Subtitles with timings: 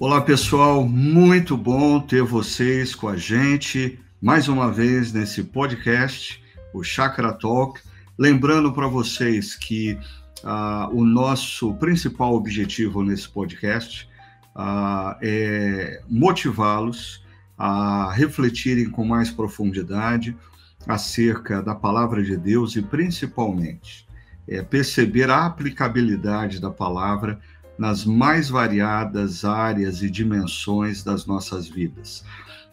[0.00, 0.88] Olá, pessoal.
[0.88, 6.42] Muito bom ter vocês com a gente mais uma vez nesse podcast,
[6.74, 7.80] o Chakra Talk.
[8.18, 9.96] Lembrando para vocês que
[10.42, 14.08] uh, o nosso principal objetivo nesse podcast
[14.56, 17.24] uh, é motivá-los
[17.56, 20.36] a refletirem com mais profundidade
[20.88, 24.04] acerca da palavra de Deus e, principalmente,
[24.48, 27.38] é, perceber a aplicabilidade da palavra
[27.78, 32.24] nas mais variadas áreas e dimensões das nossas vidas.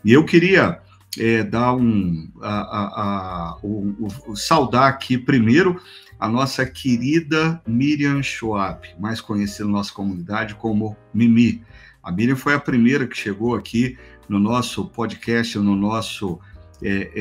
[0.04, 0.80] E eu queria
[1.20, 5.82] é, dar um, a, a, a, um, um, saudar aqui primeiro
[6.20, 11.64] a nossa querida Miriam Schwab, mais conhecida na nossa comunidade como Mimi.
[12.04, 13.98] A Miriam foi a primeira que chegou aqui
[14.30, 16.40] no nosso podcast, no nosso
[16.82, 17.12] é,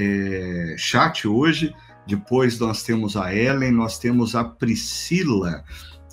[0.73, 1.75] é, chat hoje.
[2.07, 5.65] Depois nós temos a Ellen, nós temos a Priscila,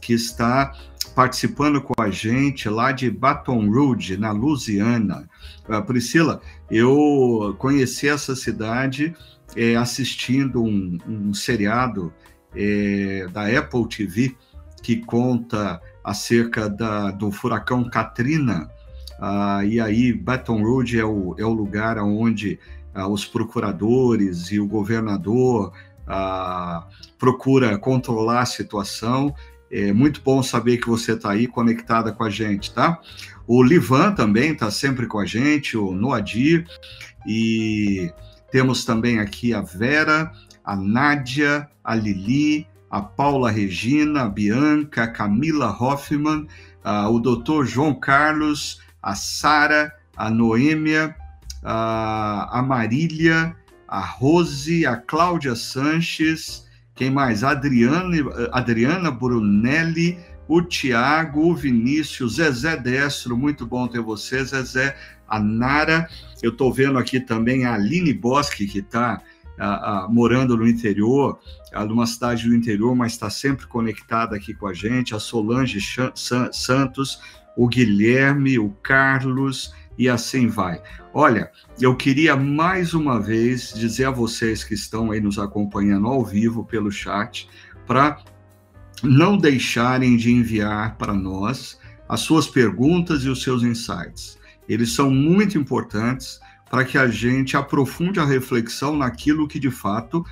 [0.01, 0.73] que está
[1.17, 5.27] participando com a gente lá de Baton Rouge, na Louisiana.
[5.67, 9.15] Uh, Priscila, eu conheci essa cidade
[9.55, 12.13] é, assistindo um, um seriado
[12.55, 14.35] é, da Apple TV
[14.83, 18.69] que conta acerca da, do furacão Katrina.
[19.19, 22.59] Uh, e aí, Baton Rouge é o, é o lugar onde
[22.95, 26.83] uh, os procuradores e o governador uh,
[27.17, 29.33] procura controlar a situação
[29.71, 32.99] é muito bom saber que você está aí conectada com a gente, tá?
[33.45, 36.65] O Livan também está sempre com a gente, o Noadir,
[37.25, 38.11] e
[38.51, 40.31] temos também aqui a Vera,
[40.63, 46.47] a Nádia, a Lili, a Paula Regina, a Bianca, a Camila Hoffman,
[46.83, 51.15] uh, o doutor João Carlos, a Sara, a Noêmia,
[51.63, 53.55] uh, a Marília,
[53.87, 56.66] a Rose, a Cláudia Sanches,
[56.97, 57.43] quem mais?
[57.43, 58.17] Adriana,
[58.51, 60.17] Adriana Brunelli,
[60.47, 64.97] o Tiago, o Vinícius, Zezé Destro, muito bom ter você, Zezé,
[65.27, 66.09] a Nara,
[66.41, 69.21] eu estou vendo aqui também a Aline Bosque, que está
[70.09, 71.39] morando no interior,
[71.87, 75.79] numa cidade do interior, mas está sempre conectada aqui com a gente, a Solange
[76.51, 77.19] Santos,
[77.55, 80.81] o Guilherme, o Carlos, e assim vai.
[81.13, 86.23] Olha, eu queria mais uma vez dizer a vocês que estão aí nos acompanhando ao
[86.23, 87.49] vivo pelo chat,
[87.85, 88.19] para
[89.03, 94.37] não deixarem de enviar para nós as suas perguntas e os seus insights.
[94.67, 100.25] Eles são muito importantes para que a gente aprofunde a reflexão naquilo que de fato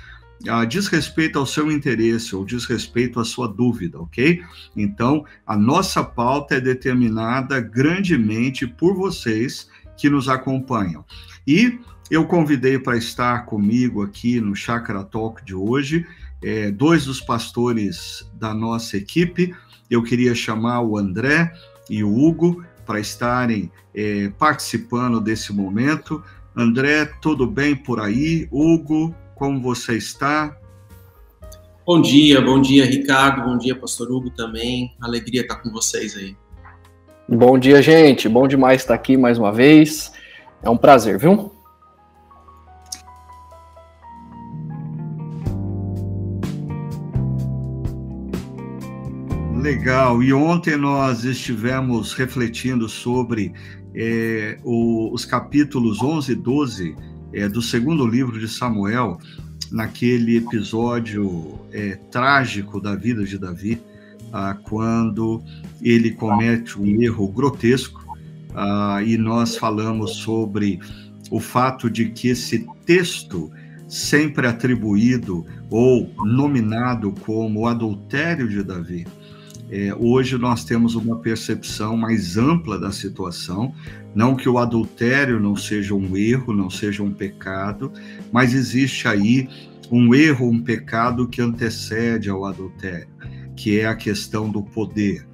[0.48, 4.42] uh, diz respeito ao seu interesse ou diz respeito à sua dúvida, ok?
[4.76, 11.04] Então, a nossa pauta é determinada grandemente por vocês que nos acompanham.
[11.46, 11.78] E
[12.10, 16.06] eu convidei para estar comigo aqui no Chakra Talk de hoje
[16.42, 19.54] é, dois dos pastores da nossa equipe.
[19.90, 21.52] Eu queria chamar o André
[21.88, 26.22] e o Hugo para estarem é, participando desse momento.
[26.54, 28.48] André, tudo bem por aí?
[28.50, 30.56] Hugo, como você está?
[31.86, 34.96] Bom dia, bom dia, Ricardo, bom dia, Pastor Hugo também.
[35.00, 36.34] Alegria estar com vocês aí.
[37.28, 38.28] Bom dia, gente.
[38.28, 40.10] Bom demais estar aqui mais uma vez.
[40.62, 41.52] É um prazer, viu?
[49.60, 50.22] Legal.
[50.22, 53.52] E ontem nós estivemos refletindo sobre
[53.94, 56.96] é, o, os capítulos 11 e 12
[57.36, 59.18] é, do segundo livro de Samuel,
[59.70, 63.78] naquele episódio é, trágico da vida de Davi,
[64.32, 65.42] ah, quando
[65.82, 68.16] ele comete um erro grotesco,
[68.54, 70.80] ah, e nós falamos sobre
[71.30, 73.50] o fato de que esse texto,
[73.86, 79.06] sempre atribuído ou nominado como adultério de Davi,
[79.70, 83.74] é, hoje nós temos uma percepção mais ampla da situação,
[84.16, 87.92] não que o adultério não seja um erro, não seja um pecado,
[88.32, 89.46] mas existe aí
[89.92, 93.10] um erro, um pecado que antecede ao adultério,
[93.54, 95.28] que é a questão do poder.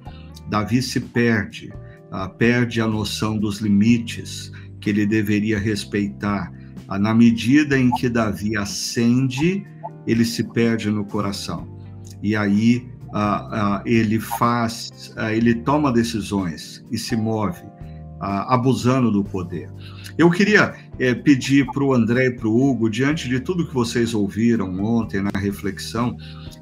[0.49, 1.71] Davi se perde,
[2.11, 6.51] ah, perde a noção dos limites que ele deveria respeitar.
[6.85, 9.65] Ah, na medida em que Davi ascende,
[10.05, 11.79] ele se perde no coração.
[12.21, 17.63] E aí ah, ele faz, ele toma decisões e se move,
[18.23, 19.69] abusando do poder.
[20.17, 23.73] Eu queria é, pedir para o André e para o Hugo, diante de tudo que
[23.73, 26.15] vocês ouviram ontem na reflexão,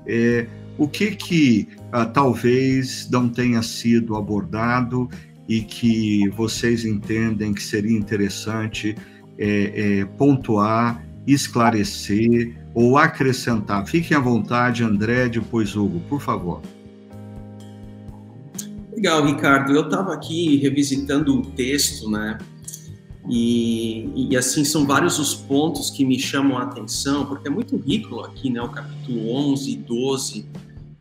[0.08, 0.48] é,
[0.78, 1.68] o que que
[2.14, 5.08] talvez não tenha sido abordado
[5.48, 8.96] e que vocês entendem que seria interessante
[9.38, 13.86] é pontuar, esclarecer ou acrescentar.
[13.86, 16.62] Fiquem à vontade, André, depois Hugo, por favor.
[19.02, 19.74] Legal, Ricardo.
[19.74, 22.38] Eu estava aqui revisitando o texto, né?
[23.28, 27.76] E, e, assim, são vários os pontos que me chamam a atenção, porque é muito
[27.78, 28.62] rico aqui, né?
[28.62, 30.46] O capítulo 11 e 12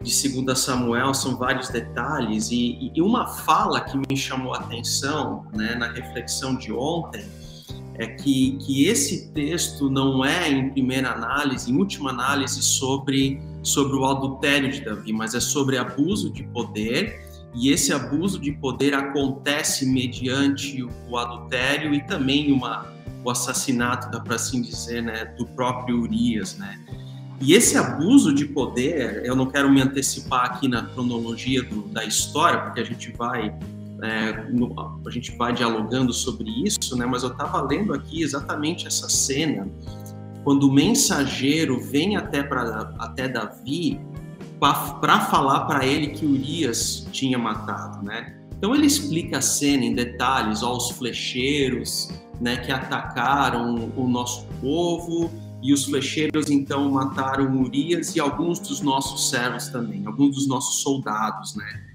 [0.02, 2.50] de 2 Samuel são vários detalhes.
[2.50, 7.26] E, e, uma fala que me chamou a atenção, né, na reflexão de ontem,
[7.97, 13.94] é que, que esse texto não é, em primeira análise, em última análise, sobre, sobre
[13.94, 18.94] o adultério de Davi, mas é sobre abuso de poder e esse abuso de poder
[18.94, 22.87] acontece mediante o adultério e também uma,
[23.25, 26.79] o assassinato, dá para assim dizer, né, do próprio Urias, né?
[27.41, 32.05] E esse abuso de poder, eu não quero me antecipar aqui na cronologia do, da
[32.05, 33.55] história, porque a gente vai
[34.02, 34.75] é, no,
[35.06, 37.06] a gente vai dialogando sobre isso, né?
[37.06, 39.69] Mas eu estava lendo aqui exatamente essa cena
[40.44, 44.00] quando o mensageiro vem até para até Davi
[44.61, 48.37] para falar para ele que Urias tinha matado, né?
[48.57, 54.47] Então ele explica a cena em detalhes, ó, os flecheiros, né, que atacaram o nosso
[54.61, 55.31] povo
[55.62, 60.83] e os flecheiros então mataram Urias e alguns dos nossos servos também, alguns dos nossos
[60.83, 61.87] soldados, né?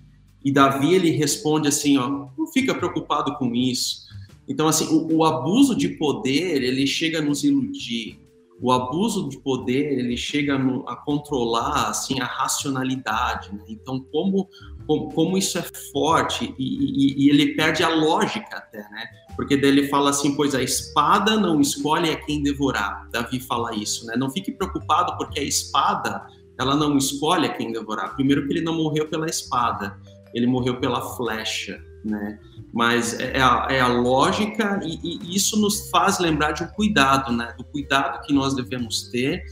[0.43, 4.05] E Davi ele responde assim, ó, não fica preocupado com isso.
[4.47, 8.19] Então assim, o, o abuso de poder ele chega a nos iludir,
[8.61, 13.63] o abuso de poder ele chega no, a controlar assim a racionalidade né?
[13.67, 14.47] então como,
[14.87, 19.05] como, como isso é forte e, e, e, ele perde a lógica até né?
[19.35, 23.09] Porque daí ele fala assim pois a espada não escolhe a quem devorar.
[23.11, 24.15] Davi fala isso né?
[24.15, 26.25] Não fique preocupado porque a espada
[26.57, 28.15] ela não escolhe a quem devorar.
[28.15, 29.99] Primeiro que ele não morreu pela espada
[30.33, 32.39] ele morreu pela flecha né
[32.75, 36.67] mas é, é a, é a lógica e, e, isso nos faz lembrar de um
[36.67, 37.53] cuidado, né?
[37.57, 39.45] Do cuidado que nós devemos ter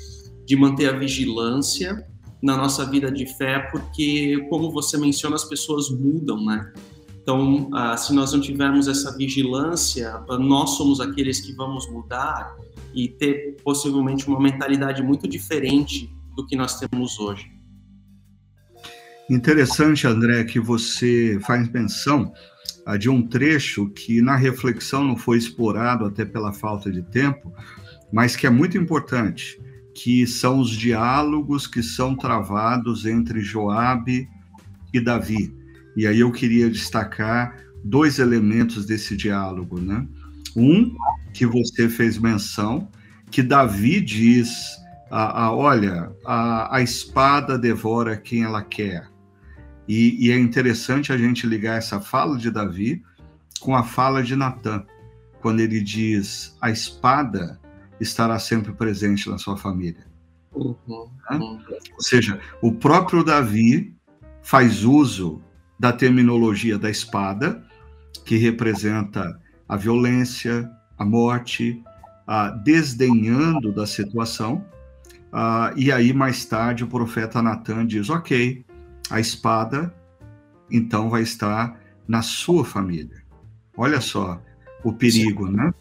[0.45, 2.05] de manter a vigilância
[2.41, 6.73] na nossa vida de fé, porque, como você menciona, as pessoas mudam, né?
[7.21, 12.53] Então, ah, se nós não tivermos essa vigilância, nós somos aqueles que vamos mudar
[12.93, 17.49] e ter possivelmente uma mentalidade muito diferente do que nós temos hoje.
[19.29, 22.33] Interessante, André, que você faz menção
[22.99, 27.53] de um trecho que na reflexão não foi explorado até pela falta de tempo,
[28.11, 29.59] mas que é muito importante,
[29.95, 34.27] que são os diálogos que são travados entre Joabe
[34.93, 35.55] e Davi.
[35.95, 40.05] E aí eu queria destacar dois elementos desse diálogo, né?
[40.55, 40.95] Um
[41.33, 42.89] que você fez menção,
[43.31, 44.49] que Davi diz:
[45.09, 49.12] a, olha, a, a espada devora quem ela quer.
[49.87, 53.03] E, e, é interessante a gente ligar essa fala de Davi
[53.59, 54.85] com a fala de Natan,
[55.41, 57.59] quando ele diz: a espada
[57.99, 60.05] estará sempre presente na sua família.
[60.53, 61.59] Uhum, uhum.
[61.95, 63.93] Ou seja, o próprio Davi
[64.41, 65.41] faz uso
[65.79, 67.63] da terminologia da espada,
[68.25, 71.81] que representa a violência, a morte,
[72.27, 74.65] a desdenhando da situação.
[75.33, 78.63] Uh, e aí, mais tarde, o profeta Natan diz: Ok,
[79.13, 79.93] a espada
[80.71, 83.23] então vai estar na sua família.
[83.77, 84.41] Olha só
[84.83, 85.53] o perigo, Sim.
[85.53, 85.73] né?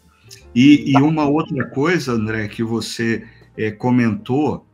[0.53, 3.27] E, e, uma outra coisa, André, que você
[3.57, 4.67] é, comentou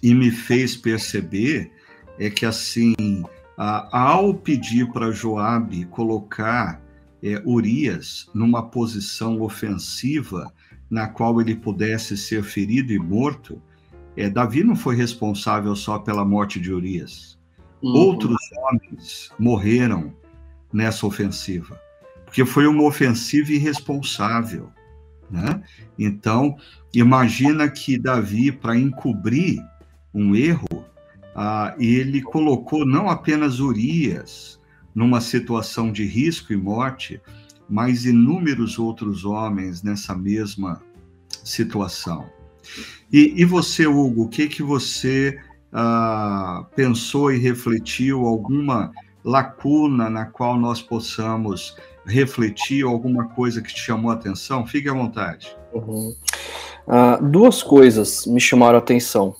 [0.00, 1.72] e me fez perceber
[2.20, 2.94] é que assim,
[3.58, 6.80] a, ao pedir para Joabe colocar
[7.20, 10.52] é, Urias numa posição ofensiva
[10.88, 13.60] na qual ele pudesse ser ferido e morto,
[14.16, 17.35] é, Davi não foi responsável só pela morte de Urias.
[17.86, 17.92] Uhum.
[17.92, 20.12] Outros homens morreram
[20.72, 21.80] nessa ofensiva,
[22.24, 24.70] porque foi uma ofensiva irresponsável.
[25.30, 25.62] Né?
[25.96, 26.56] Então,
[26.92, 29.60] imagina que Davi, para encobrir
[30.12, 30.84] um erro,
[31.34, 34.60] ah, ele colocou não apenas Urias
[34.92, 37.20] numa situação de risco e morte,
[37.68, 40.82] mas inúmeros outros homens nessa mesma
[41.44, 42.28] situação.
[43.12, 45.38] E, e você, Hugo, o que que você
[45.76, 48.90] uh, pensou e refletiu alguma
[49.22, 54.66] lacuna na qual nós possamos refletir, alguma coisa que te chamou a atenção?
[54.66, 55.54] Fique à vontade.
[55.74, 56.14] Uhum.
[56.86, 59.34] Uh, duas coisas me chamaram a atenção.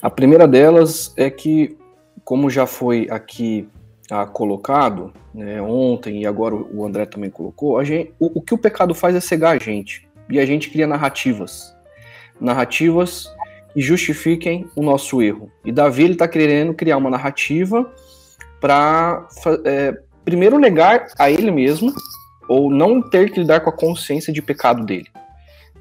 [0.00, 1.76] A primeira delas é que,
[2.24, 3.68] como já foi aqui
[4.12, 8.58] uh, colocado, né, ontem e agora o André também colocou, gente, o, o que o
[8.58, 10.08] pecado faz é cegar a gente.
[10.30, 11.74] E a gente cria narrativas.
[12.40, 13.28] Narrativas
[13.78, 15.52] e justifiquem o nosso erro.
[15.64, 17.88] E Davi ele está querendo criar uma narrativa
[18.60, 19.24] para
[19.64, 21.94] é, primeiro negar a ele mesmo
[22.48, 25.06] ou não ter que lidar com a consciência de pecado dele.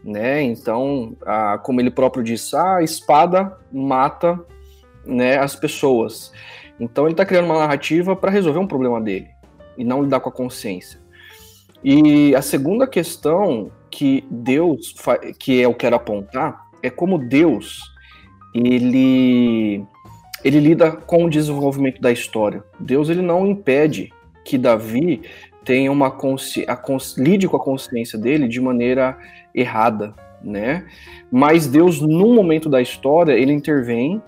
[0.03, 0.43] Né?
[0.43, 4.39] Então, a, como ele próprio disse, a espada mata
[5.03, 6.31] né, as pessoas.
[6.79, 9.27] Então ele está criando uma narrativa para resolver um problema dele
[9.75, 10.99] e não lidar com a consciência.
[11.83, 14.93] E a segunda questão que Deus,
[15.39, 17.81] que eu quero apontar, é como Deus
[18.53, 19.83] ele
[20.43, 22.63] ele lida com o desenvolvimento da história.
[22.79, 24.13] Deus ele não impede
[24.45, 25.21] que Davi
[25.65, 26.65] tenha uma consci...
[26.83, 27.17] cons...
[27.17, 29.17] lide com a consciência dele de maneira
[29.53, 30.85] errada, né?
[31.31, 34.21] Mas Deus, num momento da história, ele intervém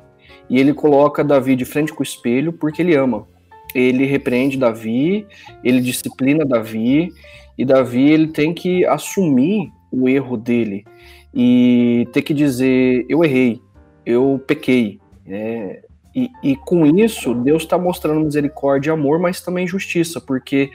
[0.49, 3.27] e ele coloca Davi de frente com o espelho porque ele ama.
[3.73, 5.27] Ele repreende Davi,
[5.63, 7.13] ele disciplina Davi
[7.57, 10.83] e Davi ele tem que assumir o erro dele
[11.33, 13.61] e ter que dizer eu errei,
[14.05, 14.99] eu pequei.
[15.25, 15.81] Né?
[16.15, 20.71] E, e com isso, Deus está mostrando misericórdia e amor, mas também justiça, porque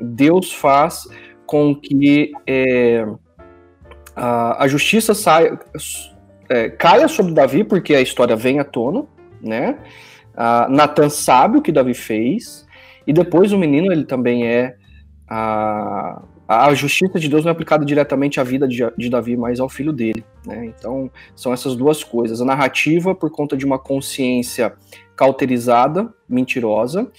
[0.00, 1.08] Deus faz
[1.46, 3.06] com que é,
[4.16, 5.58] a, a, justiça saia,
[6.48, 9.04] é, caia sobre Davi, porque a história vem à tona,
[9.40, 9.78] né?
[10.68, 12.66] Natan sabe o que Davi fez,
[13.06, 14.76] e depois o menino ele também é
[16.46, 19.92] a justiça de Deus não é aplicada diretamente à vida de, Davi, mas ao filho
[19.92, 20.24] dele.
[20.46, 20.66] Né?
[20.66, 22.40] Então, são essas duas coisas.
[22.40, 24.74] A narrativa, por conta de uma consciência
[25.16, 27.10] cauterizada, mentirosa,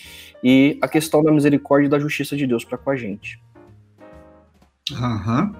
[0.43, 3.41] e a questão da misericórdia e da justiça de Deus para com a gente.
[4.93, 5.55] Aham.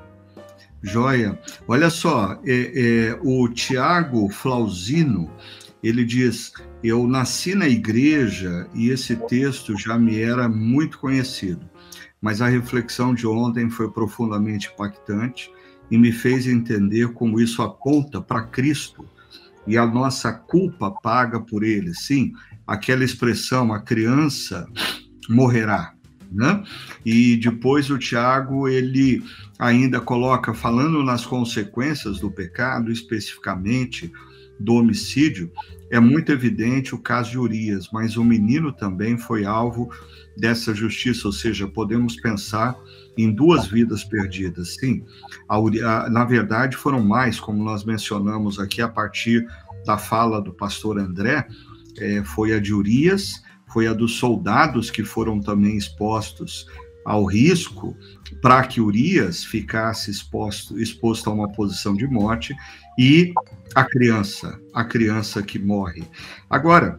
[0.83, 1.39] Joia.
[1.67, 5.31] Olha só, é, é, o Tiago Flausino,
[5.81, 6.53] ele diz:
[6.83, 11.67] Eu nasci na igreja e esse texto já me era muito conhecido
[12.25, 15.51] mas a reflexão de ontem foi profundamente impactante
[15.91, 19.07] e me fez entender como isso aponta para Cristo
[19.67, 21.93] e a nossa culpa paga por ele.
[21.93, 22.33] Sim,
[22.65, 24.67] aquela expressão, a criança
[25.29, 25.93] morrerá.
[26.31, 26.63] Né?
[27.05, 29.23] E depois o Tiago ele
[29.59, 34.11] ainda coloca, falando nas consequências do pecado, especificamente
[34.59, 35.51] do homicídio,
[35.89, 39.89] é muito evidente o caso de Urias, mas o menino também foi alvo
[40.35, 42.75] dessa justiça, ou seja, podemos pensar
[43.17, 44.75] em duas vidas perdidas.
[44.75, 45.05] Sim,
[45.47, 49.45] a, na verdade foram mais, como nós mencionamos aqui a partir
[49.85, 51.47] da fala do pastor André,
[51.97, 56.65] é, foi a de Urias, foi a dos soldados que foram também expostos
[57.05, 57.95] ao risco
[58.41, 62.55] para que Urias ficasse exposto, exposto a uma posição de morte
[62.97, 63.31] e
[63.75, 66.03] a criança, a criança que morre.
[66.49, 66.97] Agora,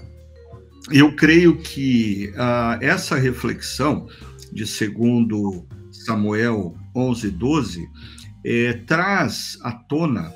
[0.93, 4.07] eu creio que uh, essa reflexão
[4.53, 7.89] de segundo Samuel 11, 12
[8.45, 10.33] é, traz à tona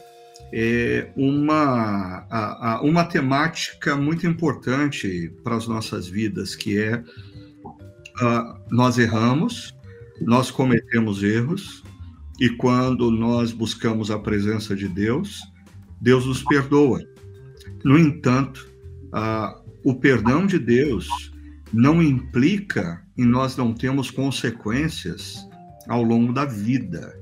[0.52, 7.02] é, uma, a, a, uma temática muito importante para as nossas vidas, que é
[8.20, 9.74] uh, nós erramos,
[10.20, 11.82] nós cometemos erros,
[12.40, 15.40] e quando nós buscamos a presença de Deus,
[16.00, 17.02] Deus nos perdoa.
[17.84, 18.68] No entanto,
[19.06, 21.08] uh, o perdão de Deus
[21.72, 25.46] não implica em nós não termos consequências
[25.88, 27.14] ao longo da vida.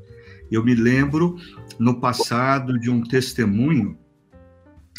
[0.50, 1.36] Eu me lembro
[1.78, 3.98] no passado de um testemunho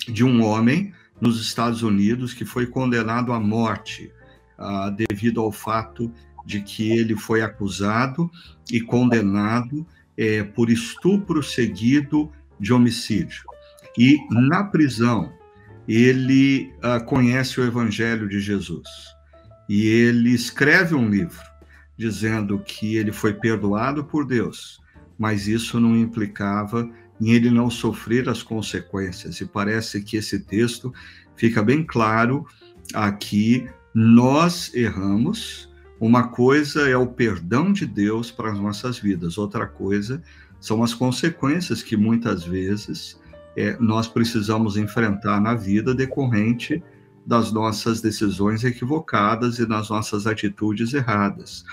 [0.07, 4.11] de um homem nos Estados Unidos que foi condenado à morte
[4.59, 6.11] uh, devido ao fato
[6.45, 8.29] de que ele foi acusado
[8.71, 9.85] e condenado
[10.17, 13.43] é, por estupro seguido de homicídio.
[13.97, 15.31] E na prisão,
[15.87, 18.87] ele uh, conhece o Evangelho de Jesus
[19.67, 21.47] e ele escreve um livro
[21.97, 24.79] dizendo que ele foi perdoado por Deus,
[25.17, 26.89] mas isso não implicava
[27.19, 29.41] em ele não sofrer as consequências.
[29.41, 30.93] E parece que esse texto
[31.35, 32.45] fica bem claro
[32.93, 35.69] aqui: nós erramos.
[35.99, 40.21] Uma coisa é o perdão de Deus para as nossas vidas, outra coisa
[40.59, 43.19] são as consequências que muitas vezes
[43.55, 46.83] é, nós precisamos enfrentar na vida decorrente
[47.25, 51.63] das nossas decisões equivocadas e das nossas atitudes erradas.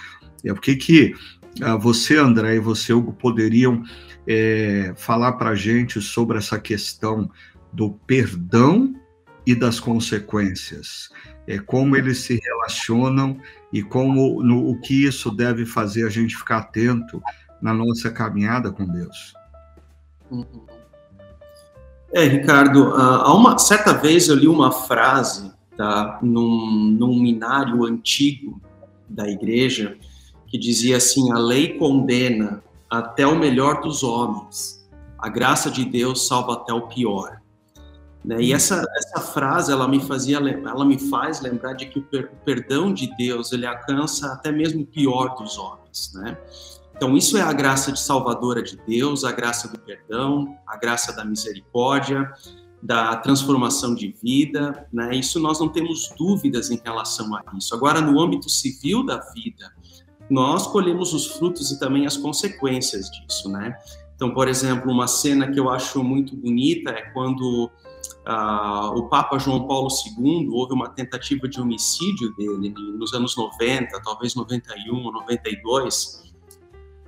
[0.45, 1.15] É o que que
[1.63, 3.83] ah, você, André, e você, Hugo, poderiam
[4.27, 7.31] é, falar para a gente sobre essa questão
[7.73, 8.95] do perdão
[9.47, 11.09] e das consequências?
[11.47, 13.39] É, como eles se relacionam
[13.73, 17.23] e como no, o que isso deve fazer a gente ficar atento
[17.63, 19.35] na nossa caminhada com Deus?
[22.13, 28.61] É, Ricardo, há uma certa vez eu li uma frase tá, num, num minário antigo
[29.09, 29.97] da igreja
[30.47, 34.89] que dizia assim: a lei condena até o melhor dos homens,
[35.19, 37.41] a graça de Deus salva até o pior.
[38.27, 38.43] Né?
[38.43, 42.33] E essa, essa frase ela me fazia, ela me faz lembrar de que o, per,
[42.33, 46.37] o perdão de Deus ele alcança até mesmo o pior dos homens, né?
[46.97, 51.13] Então, isso é a graça de salvadora de Deus, a graça do perdão, a graça
[51.13, 52.33] da misericórdia.
[52.83, 55.15] da transformação de vida, né?
[55.15, 57.75] Isso nós não temos dúvidas em relação a isso.
[57.75, 59.73] Agora, no âmbito civil da vida,
[60.29, 63.77] nós colhemos os frutos e também as consequências disso, né?
[64.15, 67.71] Então, por exemplo, uma cena que eu acho muito bonita é quando
[68.27, 74.01] uh, o Papa João Paulo II houve uma tentativa de homicídio dele nos anos 90,
[74.03, 76.25] talvez 91, 92,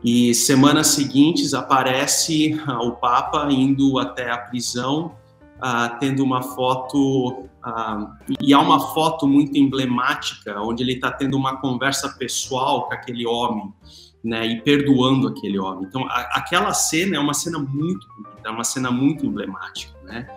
[0.02, 5.16] e semanas seguintes aparece uh, o Papa indo até a prisão,
[5.56, 7.48] uh, tendo uma foto,
[8.40, 13.26] e há uma foto muito emblemática, onde ele está tendo uma conversa pessoal com aquele
[13.26, 13.72] homem,
[14.22, 15.86] né, e perdoando aquele homem.
[15.88, 20.28] Então, a, aquela cena é uma cena muito bonita, é uma cena muito emblemática, né?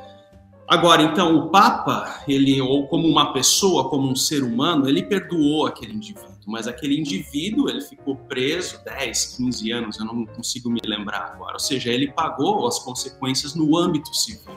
[0.71, 5.65] Agora, então, o Papa, ele, ou como uma pessoa, como um ser humano, ele perdoou
[5.65, 10.79] aquele indivíduo, mas aquele indivíduo, ele ficou preso 10, 15 anos, eu não consigo me
[10.85, 11.55] lembrar agora.
[11.55, 14.55] Ou seja, ele pagou as consequências no âmbito civil.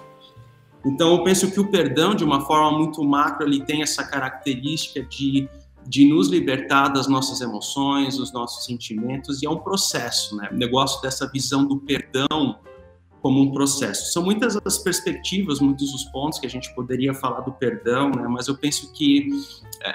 [0.86, 5.02] Então, eu penso que o perdão, de uma forma muito macro, ele tem essa característica
[5.02, 5.48] de,
[5.84, 10.48] de nos libertar das nossas emoções, dos nossos sentimentos, e é um processo, né?
[10.52, 12.60] O negócio dessa visão do perdão
[13.24, 14.12] como um processo.
[14.12, 18.28] São muitas as perspectivas, muitos os pontos que a gente poderia falar do perdão, né?
[18.28, 19.30] mas eu penso que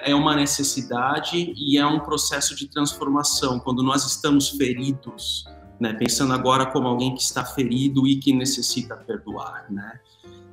[0.04, 3.60] é uma necessidade e é um processo de transformação.
[3.60, 5.46] Quando nós estamos feridos,
[5.80, 5.94] né?
[5.94, 10.00] pensando agora como alguém que está ferido e que necessita perdoar, né?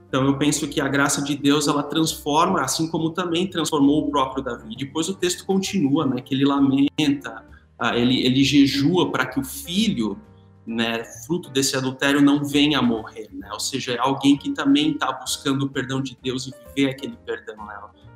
[0.07, 4.11] Então eu penso que a graça de Deus ela transforma, assim como também transformou o
[4.11, 4.77] próprio Davi.
[4.77, 6.21] Depois o texto continua, né?
[6.21, 7.43] Que ele lamenta,
[7.79, 10.21] ah, ele, ele jejua para que o filho
[10.67, 13.49] né, fruto desse adultério não venha a morrer, né?
[13.53, 17.17] Ou seja, é alguém que também está buscando o perdão de Deus e viver aquele
[17.25, 17.57] perdão?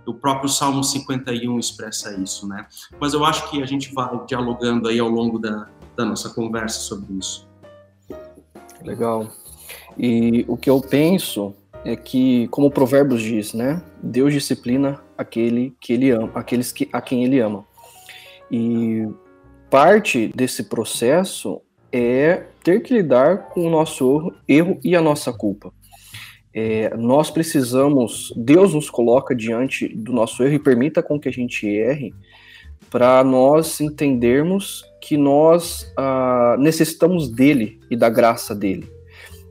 [0.07, 2.66] O próprio Salmo 51 expressa isso, né?
[2.99, 6.80] Mas eu acho que a gente vai dialogando aí ao longo da, da nossa conversa
[6.80, 7.49] sobre isso.
[8.83, 9.30] Legal.
[9.97, 11.54] E o que eu penso
[11.85, 13.83] é que, como o Provérbios diz, né?
[14.02, 17.64] Deus disciplina aquele que ele ama, aqueles que, a quem ele ama.
[18.51, 19.09] E
[19.68, 21.61] parte desse processo
[21.92, 25.72] é ter que lidar com o nosso erro e a nossa culpa.
[26.53, 31.33] É, nós precisamos, Deus nos coloca diante do nosso erro e permita com que a
[31.33, 32.12] gente erre,
[32.90, 38.90] para nós entendermos que nós ah, necessitamos dele e da graça dele.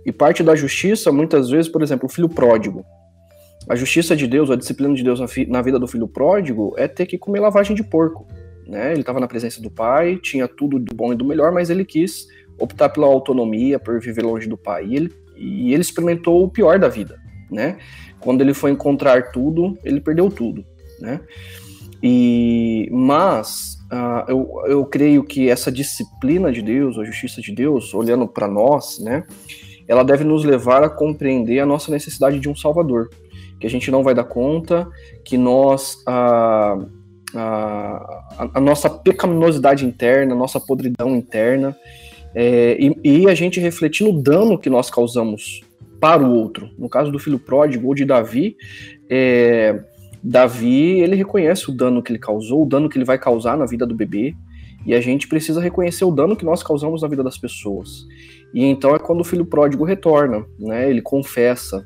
[0.05, 2.85] E parte da justiça, muitas vezes, por exemplo, o filho pródigo.
[3.67, 6.87] A justiça de Deus, a disciplina de Deus na, na vida do filho pródigo é
[6.87, 8.27] ter que comer lavagem de porco.
[8.69, 8.91] Né?
[8.91, 11.83] Ele estava na presença do pai, tinha tudo do bom e do melhor, mas ele
[11.83, 12.27] quis
[12.59, 14.85] optar pela autonomia, por viver longe do pai.
[14.85, 17.79] E ele, e ele experimentou o pior da vida, né?
[18.19, 20.63] Quando ele foi encontrar tudo, ele perdeu tudo,
[20.99, 21.19] né?
[22.03, 27.91] E, mas uh, eu, eu creio que essa disciplina de Deus, a justiça de Deus,
[27.95, 29.23] olhando para nós, né?
[29.87, 33.09] Ela deve nos levar a compreender a nossa necessidade de um Salvador,
[33.59, 34.87] que a gente não vai dar conta,
[35.25, 36.98] que nós uh,
[37.35, 41.75] a, a, nossa pecaminosidade interna, a nossa podridão interna,
[42.33, 45.61] é, e, e, a gente refletir no dano que nós causamos
[45.99, 46.69] para o outro.
[46.77, 48.55] No caso do filho pródigo ou de Davi,
[49.09, 49.83] é,
[50.23, 53.65] Davi ele reconhece o dano que ele causou, o dano que ele vai causar na
[53.65, 54.35] vida do bebê,
[54.85, 58.07] e a gente precisa reconhecer o dano que nós causamos na vida das pessoas.
[58.53, 60.89] E então é quando o filho pródigo retorna, né?
[60.89, 61.85] Ele confessa,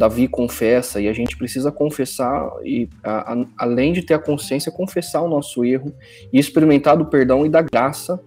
[0.00, 4.72] Davi confessa, e a gente precisa confessar, e a, a, além de ter a consciência,
[4.72, 5.92] confessar o nosso erro
[6.32, 8.18] e experimentar do perdão e da graça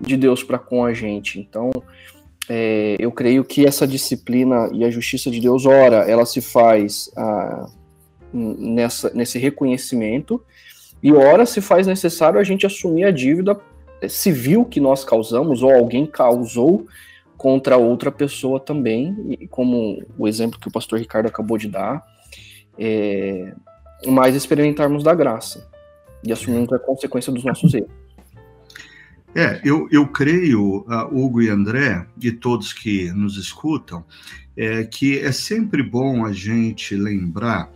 [0.00, 1.38] de Deus para com a gente.
[1.38, 1.70] Então,
[2.48, 7.10] é, eu creio que essa disciplina e a justiça de Deus, ora, ela se faz
[7.14, 7.68] ah,
[8.32, 10.42] nessa, nesse reconhecimento,
[11.02, 13.60] e ora se faz necessário a gente assumir a dívida
[14.08, 16.86] civil que nós causamos, ou alguém causou
[17.40, 22.04] contra outra pessoa também, e como o exemplo que o pastor Ricardo acabou de dar,
[22.78, 23.54] é,
[24.08, 25.66] mas experimentarmos da graça
[26.22, 27.90] e assumirmos a consequência dos nossos erros.
[29.34, 34.04] É, eu, eu creio, uh, Hugo e André, e todos que nos escutam,
[34.54, 37.72] é, que é sempre bom a gente lembrar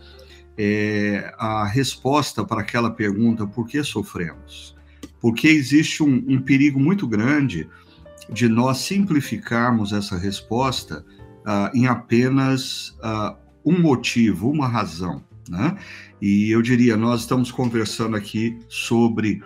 [0.55, 4.75] é, a resposta para aquela pergunta: por que sofremos?
[5.19, 7.67] Porque existe um, um perigo muito grande
[8.29, 11.05] de nós simplificarmos essa resposta
[11.45, 13.35] uh, em apenas uh,
[13.65, 15.23] um motivo, uma razão.
[15.49, 15.77] Né?
[16.21, 19.43] E eu diria, nós estamos conversando aqui sobre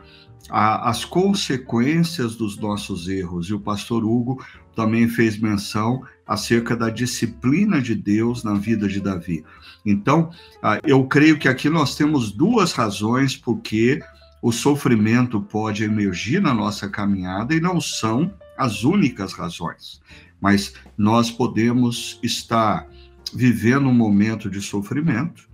[0.49, 4.43] a, as consequências dos nossos erros, e o pastor Hugo
[4.75, 9.43] também fez menção acerca da disciplina de Deus na vida de Davi.
[9.85, 10.29] Então,
[10.63, 13.99] uh, eu creio que aqui nós temos duas razões porque
[14.41, 20.01] o sofrimento pode emergir na nossa caminhada e não são as únicas razões,
[20.41, 22.87] mas nós podemos estar
[23.33, 25.49] vivendo um momento de sofrimento,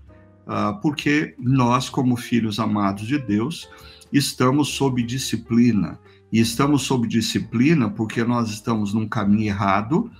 [0.47, 3.69] uh, porque nós, como filhos amados de Deus,
[4.11, 5.99] estamos sob disciplina.
[6.31, 10.11] E estamos sob disciplina porque nós estamos num caminho errado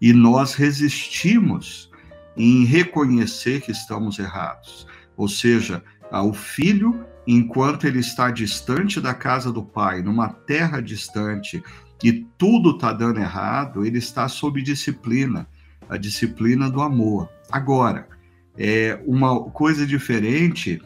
[0.00, 1.90] e nós resistimos
[2.36, 4.86] em reconhecer que estamos errados.
[5.16, 11.62] Ou seja, o filho, enquanto ele está distante da casa do pai, numa terra distante,
[12.02, 15.46] e tudo está dando errado, ele está sob disciplina,
[15.88, 17.28] a disciplina do amor.
[17.50, 18.08] Agora,
[18.56, 20.80] é uma coisa diferente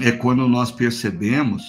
[0.00, 1.62] é quando nós percebemos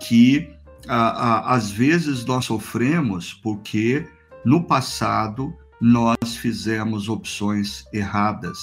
[0.00, 0.50] que
[0.88, 4.06] a, a, às vezes nós sofremos porque
[4.44, 8.58] no passado nós fizemos opções erradas,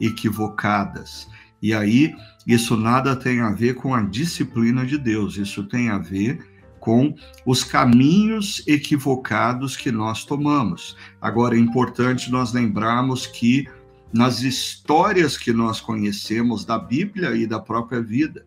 [0.00, 1.28] equivocadas.
[1.62, 2.14] E aí,
[2.46, 6.49] isso nada tem a ver com a disciplina de Deus, isso tem a ver
[6.80, 7.14] com
[7.46, 10.96] os caminhos equivocados que nós tomamos.
[11.20, 13.68] Agora, é importante nós lembrarmos que
[14.12, 18.44] nas histórias que nós conhecemos da Bíblia e da própria vida,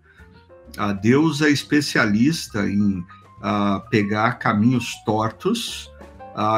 [1.01, 3.05] Deus é especialista em
[3.89, 5.89] pegar caminhos tortos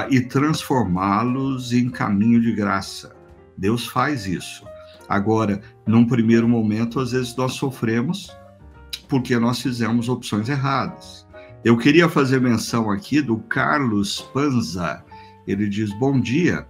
[0.10, 3.16] e transformá-los em caminho de graça.
[3.58, 4.66] Deus faz isso.
[5.08, 8.36] Agora, num primeiro momento, às vezes nós sofremos
[9.08, 11.25] porque nós fizemos opções erradas.
[11.66, 15.04] Eu queria fazer menção aqui do Carlos Panza.
[15.48, 16.68] Ele diz: Bom dia.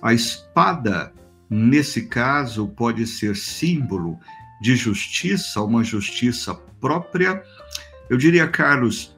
[0.00, 1.12] A espada,
[1.50, 4.18] nesse caso, pode ser símbolo
[4.62, 7.42] de justiça, uma justiça própria.
[8.08, 9.14] Eu diria, Carlos,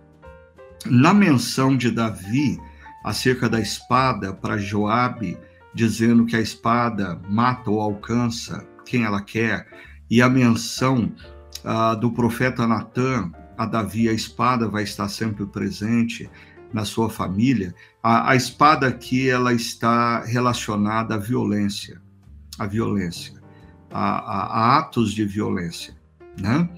[0.85, 2.59] na menção de Davi
[3.05, 5.39] acerca da espada para Joabe,
[5.73, 9.69] dizendo que a espada mata ou alcança quem ela quer,
[10.11, 11.13] e a menção
[11.65, 16.31] uh, do profeta Natan a Davi, a espada vai estar sempre presente
[16.73, 17.75] na sua família.
[18.03, 22.01] A, a espada aqui ela está relacionada à violência,
[22.59, 23.39] à violência,
[23.91, 25.95] a, a, a atos de violência,
[26.41, 26.71] né?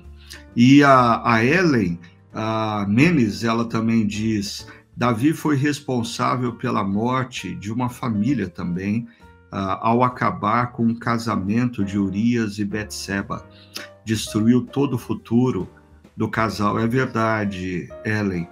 [0.56, 2.00] E a, Ellen
[2.34, 4.66] a Menes, ela também diz
[4.96, 9.06] Davi foi responsável pela morte de uma família também,
[9.52, 13.46] uh, ao acabar com o casamento de Urias e Betseba.
[14.04, 15.68] Destruiu todo o futuro
[16.16, 16.78] do casal.
[16.78, 18.48] É verdade, Ellen.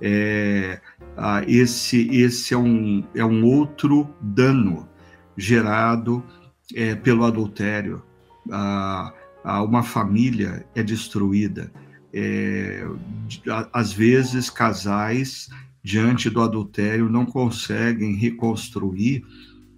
[0.00, 0.80] É,
[1.16, 4.88] uh, esse esse é, um, é um outro dano
[5.36, 6.22] gerado
[6.74, 8.02] é, pelo adultério.
[8.46, 9.12] Uh,
[9.64, 11.70] uma família é destruída.
[12.12, 12.86] É,
[13.72, 15.48] às vezes, casais
[15.82, 19.22] diante do adultério não conseguem reconstruir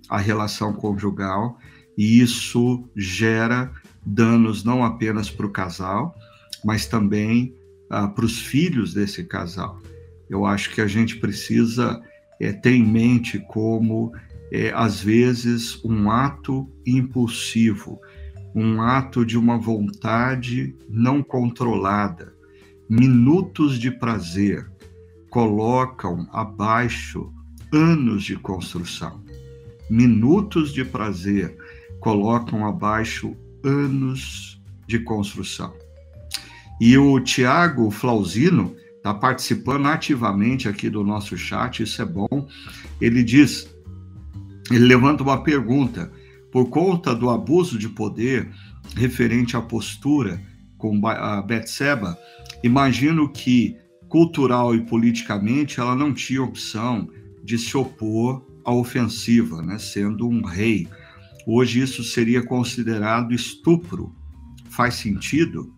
[0.09, 1.59] a relação conjugal
[1.99, 3.73] e isso gera
[4.05, 6.15] danos não apenas para o casal,
[6.65, 7.55] mas também
[7.91, 9.81] ah, para os filhos desse casal.
[10.29, 12.01] Eu acho que a gente precisa
[12.41, 14.13] é, ter em mente como,
[14.51, 18.01] é, às vezes, um ato impulsivo,
[18.55, 22.35] um ato de uma vontade não controlada,
[22.89, 24.71] minutos de prazer,
[25.31, 27.33] colocam abaixo
[27.73, 29.23] anos de construção.
[29.91, 31.57] Minutos de prazer
[32.01, 35.75] colocam abaixo anos de construção.
[36.81, 42.49] E o Tiago Flausino está participando ativamente aqui do nosso chat, isso é bom.
[43.01, 43.69] Ele diz,
[44.71, 46.13] ele levanta uma pergunta:
[46.51, 48.51] por conta do abuso de poder
[48.95, 50.41] referente à postura
[50.77, 52.19] com a Betseba,
[52.63, 53.77] imagino que
[54.09, 57.09] cultural e politicamente, ela não tinha opção
[57.45, 60.89] de se opor à ofensiva, né, sendo um rei.
[61.47, 64.15] Hoje isso seria considerado estupro.
[64.69, 65.73] Faz sentido?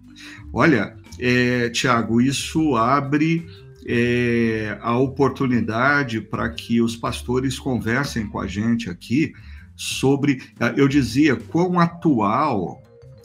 [0.52, 3.46] Olha, é, Tiago, isso abre
[3.87, 9.33] é, a oportunidade para que os pastores conversem com a gente aqui
[9.74, 10.42] sobre,
[10.76, 12.83] eu dizia, quão atual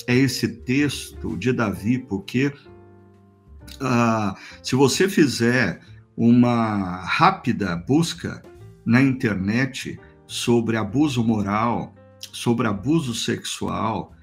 [0.08, 2.52] é esse texto de Davi, porque
[3.82, 5.80] ah, se você fizer
[6.16, 8.44] uma rápida busca
[8.86, 14.14] na internet sobre abuso moral, sobre abuso sexual,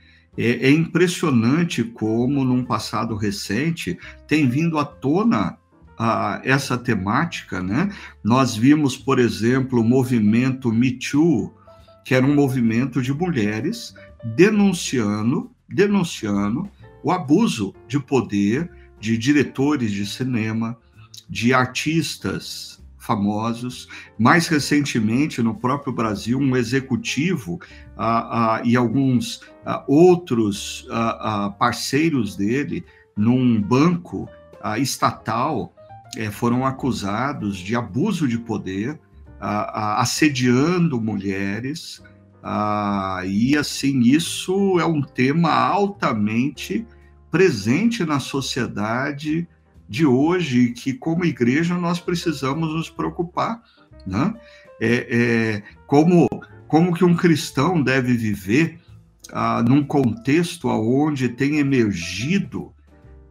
[0.42, 5.58] é, é, impressionante como, num passado recente, tem vindo à tona
[5.98, 7.92] ah, essa temática, né?
[8.24, 11.52] Nós vimos, por exemplo, o movimento Me Too,
[12.06, 16.66] que era um movimento de mulheres denunciando, denunciando
[17.02, 20.78] o abuso de poder de diretores de cinema,
[21.28, 23.88] de artistas famosos.
[24.18, 27.60] Mais recentemente, no próprio Brasil, um executivo
[28.00, 29.36] uh, uh, e alguns
[29.66, 30.86] uh, outros
[31.58, 32.84] parceiros dele,
[33.16, 34.28] num banco
[34.78, 35.74] estatal,
[36.16, 38.98] eh, foram acusados de abuso de poder,
[39.38, 42.02] assediando mulheres
[42.42, 46.86] Ah, e assim, isso é um tema altamente
[47.30, 49.46] presente na sociedade
[49.88, 53.62] de hoje, que como igreja nós precisamos nos preocupar,
[54.06, 54.34] né?
[54.80, 56.28] É, é, como,
[56.70, 58.78] como que um cristão deve viver
[59.32, 62.72] ah, num contexto onde tem emergido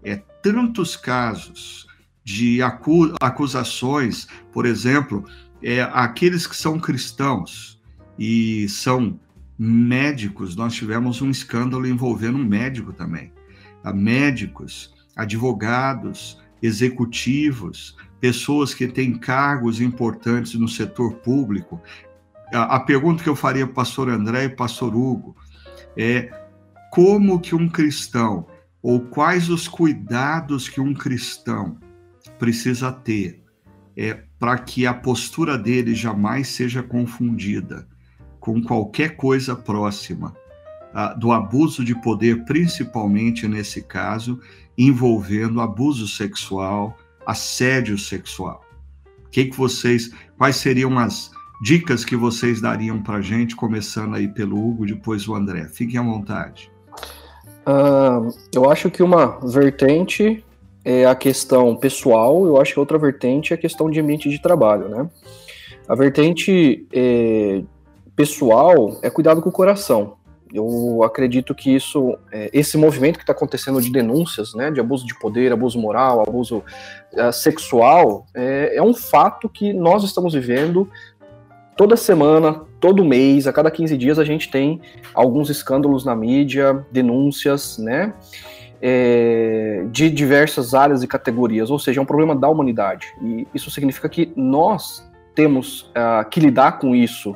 [0.04, 1.88] é, tantos casos
[2.22, 5.24] de acu acusações, por exemplo,
[5.64, 7.82] é, aqueles que são cristãos
[8.18, 9.18] e são
[9.58, 13.32] médicos, nós tivemos um escândalo envolvendo um médico também.
[13.86, 21.82] A médicos, advogados, executivos, pessoas que têm cargos importantes no setor público.
[22.54, 25.36] A, pergunta que eu faria para o pastor André e pastor Hugo
[25.96, 26.32] é
[26.92, 28.48] como que um cristão,
[28.82, 31.78] ou quais os cuidados que um cristão
[32.40, 33.44] precisa ter
[33.96, 37.88] é, para que a postura dele jamais seja confundida
[38.40, 40.34] com qualquer coisa próxima
[41.20, 44.40] do abuso de poder, principalmente nesse caso,
[44.78, 48.66] envolvendo abuso sexual, assédio sexual.
[49.30, 54.28] Que, que vocês, quais seriam as dicas que vocês dariam para a gente, começando aí
[54.28, 55.66] pelo Hugo, depois o André?
[55.66, 56.72] Fiquem à vontade.
[57.68, 60.44] Uh, eu acho que uma vertente
[60.84, 64.42] é a questão pessoal, eu acho que outra vertente é a questão de ambiente de
[64.42, 65.10] trabalho, né?
[65.88, 67.64] A vertente é,
[68.16, 70.18] pessoal é cuidado com o coração.
[70.52, 75.06] Eu acredito que isso, é, esse movimento que está acontecendo de denúncias, né, de abuso
[75.06, 76.64] de poder, abuso moral, abuso
[77.14, 80.90] é, sexual, é um fato que nós estamos vivendo
[81.80, 84.82] toda semana, todo mês, a cada 15 dias a gente tem
[85.14, 88.14] alguns escândalos na mídia, denúncias, né?
[88.82, 93.08] É, de diversas áreas e categorias, ou seja, é um problema da humanidade.
[93.22, 97.34] E isso significa que nós temos uh, que lidar com isso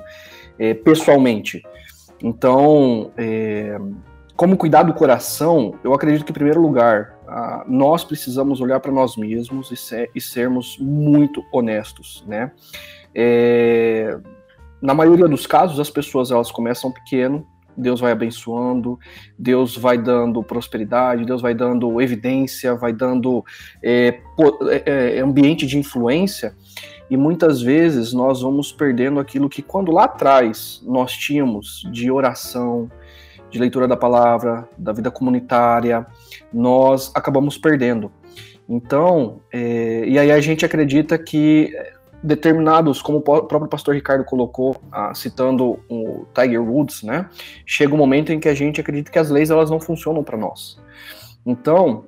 [0.59, 1.63] é, pessoalmente.
[2.21, 3.79] Então, é,
[4.35, 8.91] como cuidar do coração, eu acredito que, em primeiro lugar, uh, nós precisamos olhar para
[8.91, 12.51] nós mesmos e, ser, e, sermos muito honestos, né?
[13.15, 14.17] É,
[14.81, 18.99] na maioria dos casos, as pessoas elas começam pequeno, Deus vai abençoando,
[19.37, 23.43] Deus vai dando prosperidade, Deus vai dando evidência, vai dando
[23.81, 24.19] é,
[24.69, 26.55] é, é, ambiente de influência,
[27.09, 32.89] e muitas vezes nós vamos perdendo aquilo que, quando lá atrás nós tínhamos de oração,
[33.49, 36.05] de leitura da palavra, da vida comunitária,
[36.51, 38.11] nós acabamos perdendo.
[38.67, 41.71] Então, é, e aí a gente acredita que
[42.23, 47.29] determinados, como o próprio pastor Ricardo colocou, ah, citando o Tiger Woods, né?
[47.65, 50.37] Chega um momento em que a gente acredita que as leis elas não funcionam para
[50.37, 50.79] nós.
[51.45, 52.05] Então,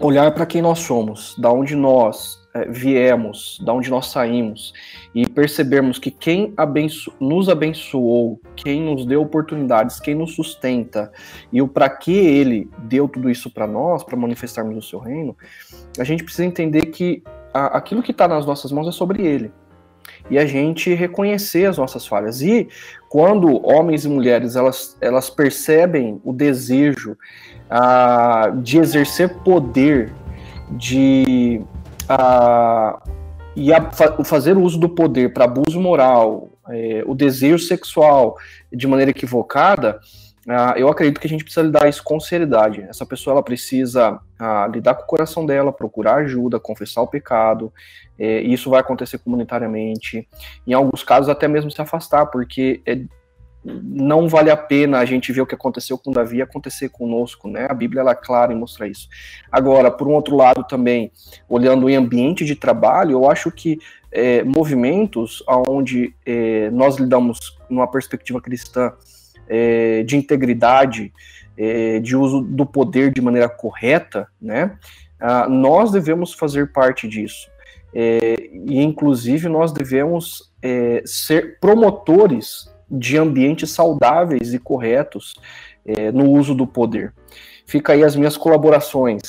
[0.00, 4.72] olhar para quem nós somos, da onde nós é, viemos, da onde nós saímos,
[5.14, 11.12] e percebermos que quem abenço nos abençoou, quem nos deu oportunidades, quem nos sustenta,
[11.52, 15.36] e o para que ele deu tudo isso para nós, para manifestarmos o seu reino,
[15.98, 19.52] a gente precisa entender que a, aquilo que está nas nossas mãos é sobre ele.
[20.30, 22.42] E a gente reconhecer as nossas falhas.
[22.42, 22.68] E
[23.08, 27.16] quando homens e mulheres elas, elas percebem o desejo
[28.62, 30.12] de exercer poder,
[30.70, 31.62] de
[32.10, 33.10] uh,
[33.54, 33.90] e a,
[34.24, 38.36] fazer uso do poder para abuso moral, é, o desejo sexual
[38.72, 40.00] de maneira equivocada,
[40.46, 42.82] Uh, eu acredito que a gente precisa lidar isso com seriedade.
[42.82, 47.72] Essa pessoa ela precisa uh, lidar com o coração dela, procurar ajuda, confessar o pecado.
[48.18, 50.28] É, isso vai acontecer comunitariamente.
[50.66, 53.02] Em alguns casos, até mesmo se afastar, porque é,
[53.64, 57.66] não vale a pena a gente ver o que aconteceu com Davi acontecer conosco, né?
[57.70, 59.08] A Bíblia ela é clara em mostrar isso.
[59.50, 61.12] Agora, por um outro lado também,
[61.48, 63.78] olhando em ambiente de trabalho, eu acho que
[64.10, 68.92] é, movimentos onde é, nós lidamos numa perspectiva cristã
[69.48, 71.12] é, de integridade,
[71.56, 74.76] é, de uso do poder de maneira correta, né?
[75.20, 77.48] Ah, nós devemos fazer parte disso.
[77.94, 85.34] É, e, inclusive, nós devemos é, ser promotores de ambientes saudáveis e corretos
[85.84, 87.12] é, no uso do poder.
[87.66, 89.22] Fica aí as minhas colaborações.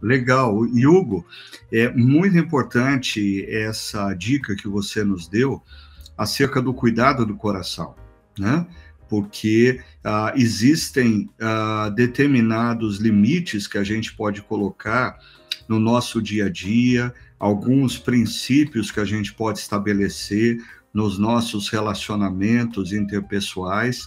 [0.00, 0.56] Legal.
[0.56, 1.26] Hugo,
[1.72, 5.60] é muito importante essa dica que você nos deu
[6.16, 7.94] acerca do cuidado do coração,
[8.38, 8.66] né?
[9.10, 15.18] Porque uh, existem uh, determinados limites que a gente pode colocar
[15.68, 20.58] no nosso dia a dia, alguns princípios que a gente pode estabelecer
[20.94, 24.06] nos nossos relacionamentos interpessoais.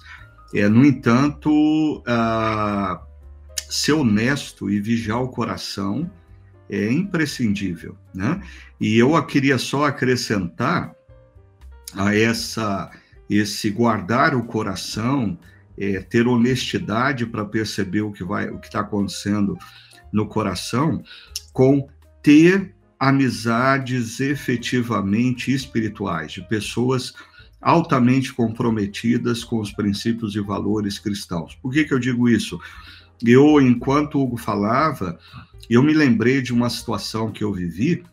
[0.54, 3.00] É, no entanto, uh,
[3.70, 6.10] ser honesto e vigiar o coração
[6.70, 8.42] é imprescindível, né?
[8.80, 10.96] E eu queria só acrescentar
[11.94, 12.90] a essa
[13.30, 15.38] esse guardar o coração,
[15.78, 19.58] é, ter honestidade para perceber o que vai, o que está acontecendo
[20.12, 21.04] no coração,
[21.52, 21.88] com
[22.22, 27.14] ter amizades efetivamente espirituais, de pessoas
[27.62, 31.56] altamente comprometidas com os princípios e valores cristãos.
[31.56, 32.60] Por que, que eu digo isso?
[33.26, 35.18] Eu, enquanto Hugo falava,
[35.70, 38.04] eu me lembrei de uma situação que eu vivi,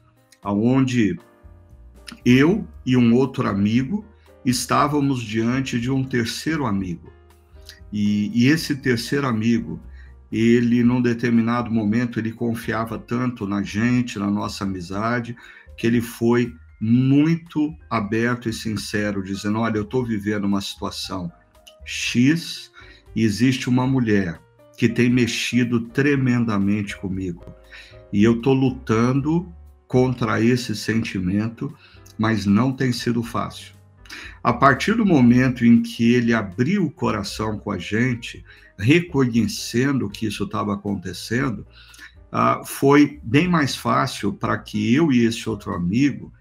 [0.45, 1.19] onde
[2.25, 4.05] eu e um outro amigo
[4.45, 7.13] estávamos diante de um terceiro amigo.
[7.93, 9.81] E, e, esse terceiro amigo,
[10.31, 15.37] ele, num determinado momento, ele confiava tanto na gente, na nossa amizade,
[15.77, 21.31] que ele foi muito aberto e sincero, dizendo: Olha, eu estou vivendo uma situação
[21.85, 22.71] X
[23.15, 24.41] e existe uma mulher
[24.77, 27.45] que tem mexido tremendamente comigo.
[28.13, 29.53] E eu estou lutando
[29.87, 31.77] contra esse sentimento,
[32.17, 33.75] mas não tem sido fácil.
[34.43, 38.45] A partir do momento em que ele abriu o coração com a gente,
[38.79, 41.67] reconhecendo que isso estava acontecendo,
[42.33, 46.33] uh, foi bem mais fácil para que eu e esse outro amigo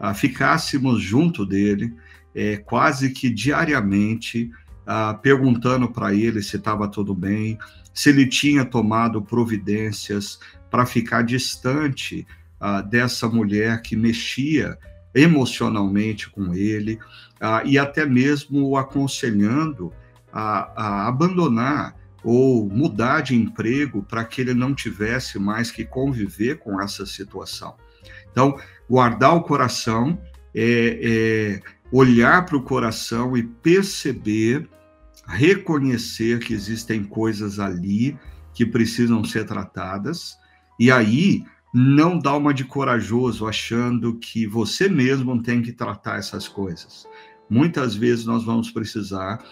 [0.00, 1.94] uh, ficássemos junto dele,
[2.34, 4.50] é, quase que diariamente,
[4.86, 7.58] uh, perguntando para ele se estava tudo bem,
[7.92, 12.26] se ele tinha tomado providências para ficar distante
[12.88, 14.78] dessa mulher que mexia
[15.14, 16.94] emocionalmente com ele,
[17.40, 19.92] uh, e até mesmo o aconselhando
[20.32, 26.58] a, a abandonar ou mudar de emprego para que ele não tivesse mais que conviver
[26.58, 27.74] com essa situação.
[28.30, 28.56] Então,
[28.88, 30.18] guardar o coração
[30.54, 34.68] é, é olhar para o coração e perceber,
[35.26, 38.16] reconhecer que existem coisas ali
[38.54, 40.36] que precisam ser tratadas,
[40.78, 46.46] e aí não dá uma de corajoso achando que você mesmo tem que tratar essas
[46.46, 47.06] coisas.
[47.48, 49.42] Muitas vezes nós vamos precisar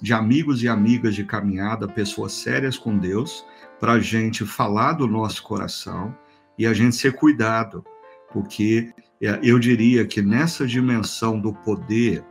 [0.00, 3.44] de amigos e amigas de caminhada, pessoas sérias com Deus,
[3.78, 6.14] para a gente falar do nosso coração
[6.58, 7.82] e a gente ser cuidado,
[8.30, 12.24] porque é, eu diria que nessa dimensão do poder,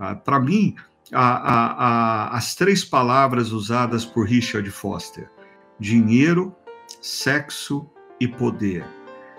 [0.00, 0.74] ah, para mim,
[1.12, 5.30] a, a, a, as três palavras usadas por Richard Foster:
[5.78, 6.54] dinheiro,
[7.00, 7.88] sexo
[8.20, 8.84] e poder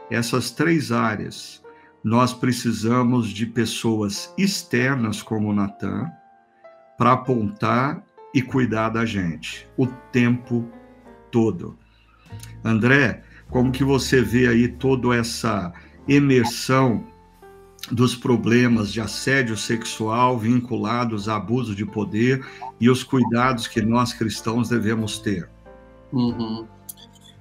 [0.10, 1.62] essas três áreas,
[2.04, 6.10] nós precisamos de pessoas externas como Natan
[6.98, 10.66] para apontar e cuidar da gente o tempo
[11.32, 11.78] todo.
[12.64, 15.74] André, como que você vê aí toda essa
[16.08, 17.06] imersão
[17.92, 22.46] dos problemas de assédio sexual vinculados a abuso de poder
[22.80, 25.50] e os cuidados que nós cristãos devemos ter?
[26.12, 26.68] Uhum.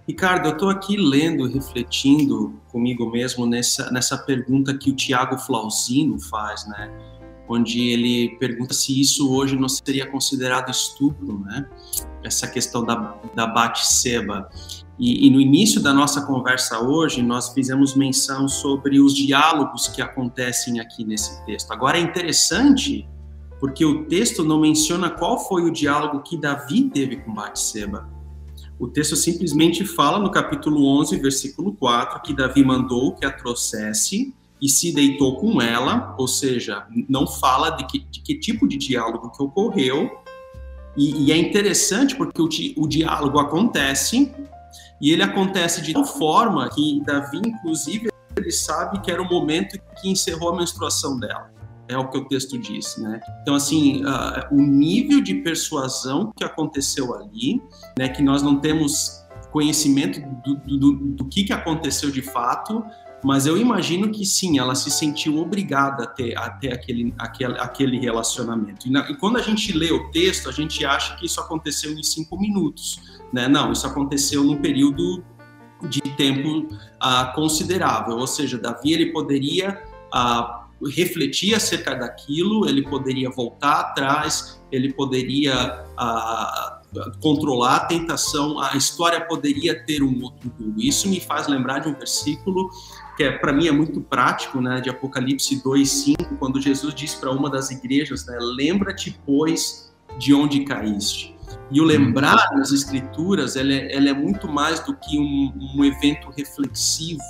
[0.07, 6.21] Ricardo, eu estou aqui lendo, refletindo comigo mesmo nessa, nessa pergunta que o Tiago Flausino
[6.21, 6.88] faz, né?
[7.49, 11.69] Onde ele pergunta se isso hoje não seria considerado estupro, né?
[12.23, 14.49] Essa questão da, da bate-seba.
[14.97, 20.01] E, e, no início da nossa conversa hoje, nós fizemos menção sobre os diálogos que
[20.01, 21.73] acontecem aqui nesse texto.
[21.73, 23.09] Agora é interessante
[23.59, 28.15] porque o texto não menciona qual foi o diálogo que Davi teve com Batseba.
[28.79, 34.35] O texto simplesmente fala no capítulo 11, versículo 4, que Davi mandou que a trouxesse
[34.61, 38.77] e se deitou com ela, ou seja, não fala de que, de que tipo de
[38.77, 40.21] diálogo que ocorreu.
[40.95, 44.31] E, e é interessante porque o, o diálogo acontece
[45.01, 49.79] e ele acontece de tal forma que Davi, inclusive, ele sabe que era o momento
[50.01, 51.56] que encerrou a menstruação dela
[51.88, 53.20] é o que o texto diz, né?
[53.42, 57.62] Então, assim, uh, o nível de persuasão que aconteceu ali,
[57.99, 62.85] né, que nós não temos conhecimento do, do, do que, que aconteceu de fato,
[63.25, 67.59] mas eu imagino que sim, ela se sentiu obrigada a ter, a ter aquele, aquele,
[67.59, 68.87] aquele relacionamento.
[68.87, 71.92] E, na, e, quando a gente lê o texto, a gente acha que isso aconteceu
[71.92, 73.01] em cinco minutos,
[73.33, 73.49] né?
[73.49, 75.25] Não, isso aconteceu num período
[75.88, 79.83] de tempo uh, considerável, ou seja, Davi ele poderia
[80.14, 86.81] uh, refletir acerca daquilo, ele poderia voltar atrás, ele poderia ah,
[87.21, 90.75] controlar a tentação, a história poderia ter um outro rumo.
[90.79, 92.71] Isso me faz lembrar de um versículo
[93.17, 97.31] que é, para mim é muito prático, né, de Apocalipse 2:5, quando Jesus diz para
[97.31, 101.35] uma das igrejas, né, lembra-te pois de onde caíste.
[101.71, 105.85] E o lembrar nas escrituras, ela é, ela é muito mais do que um, um
[105.85, 107.23] evento reflexivo,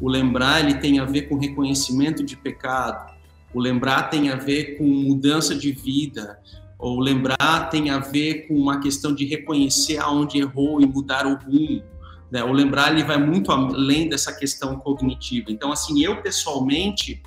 [0.00, 3.14] o lembrar ele tem a ver com reconhecimento de pecado.
[3.54, 6.38] O lembrar tem a ver com mudança de vida.
[6.78, 11.36] O lembrar tem a ver com uma questão de reconhecer aonde errou e mudar o
[11.36, 11.82] rumo.
[12.30, 12.44] Né?
[12.44, 15.50] O lembrar ele vai muito além dessa questão cognitiva.
[15.50, 17.22] Então, assim, eu pessoalmente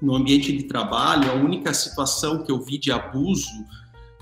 [0.00, 3.50] no ambiente de trabalho, a única situação que eu vi de abuso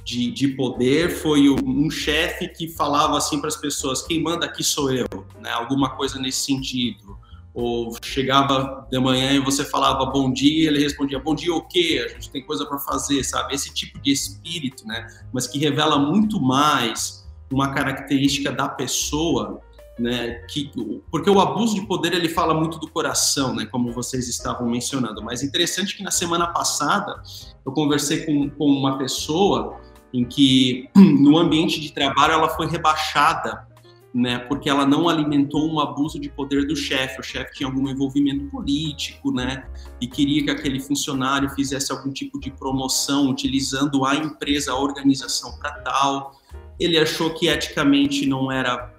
[0.03, 4.64] de, de poder foi um chefe que falava assim para as pessoas: quem manda aqui
[4.64, 5.07] sou eu,
[5.41, 5.51] né?
[5.51, 7.18] alguma coisa nesse sentido.
[7.57, 12.04] Ou chegava de manhã e você falava bom dia, ele respondia bom dia o quê?
[12.04, 13.54] A gente tem coisa para fazer, sabe?
[13.54, 15.07] Esse tipo de espírito, né?
[15.32, 19.62] Mas que revela muito mais uma característica da pessoa
[19.98, 20.70] né, que,
[21.11, 25.22] porque o abuso de poder ele fala muito do coração, né, como vocês estavam mencionando.
[25.22, 27.22] Mas interessante que na semana passada
[27.64, 29.80] eu conversei com, com uma pessoa
[30.12, 33.66] em que no ambiente de trabalho ela foi rebaixada,
[34.16, 37.20] né, porque ela não alimentou um abuso de poder do chefe.
[37.20, 39.66] O chefe tinha algum envolvimento político, né,
[40.00, 45.58] e queria que aquele funcionário fizesse algum tipo de promoção utilizando a empresa, a organização
[45.58, 46.32] para tal.
[46.80, 48.94] Ele achou que eticamente não era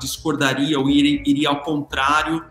[0.00, 2.44] discordaria ou iria, iria ao contrário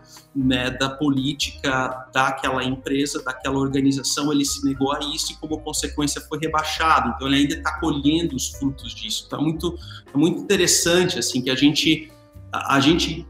[0.44, 6.20] né, da política daquela empresa, daquela organização, ele se negou a isso e, como consequência,
[6.20, 7.12] foi rebaixado.
[7.14, 9.24] Então, ele ainda está colhendo os frutos disso.
[9.26, 9.78] Então, é muito,
[10.14, 12.12] é muito interessante assim que a gente,
[12.52, 13.26] a, a gente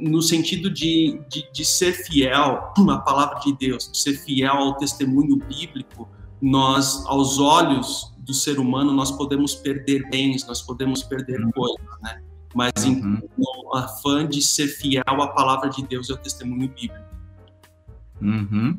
[0.00, 4.76] no sentido de, de, de, ser fiel à palavra de Deus, de ser fiel ao
[4.78, 6.08] testemunho bíblico,
[6.40, 12.22] nós, aos olhos do ser humano, nós podemos perder bens, nós podemos perder coisas, né?
[12.54, 13.18] Mas uhum.
[13.38, 17.04] em afã de ser fiel à palavra de Deus e ao testemunho bíblico.
[18.20, 18.78] Uhum.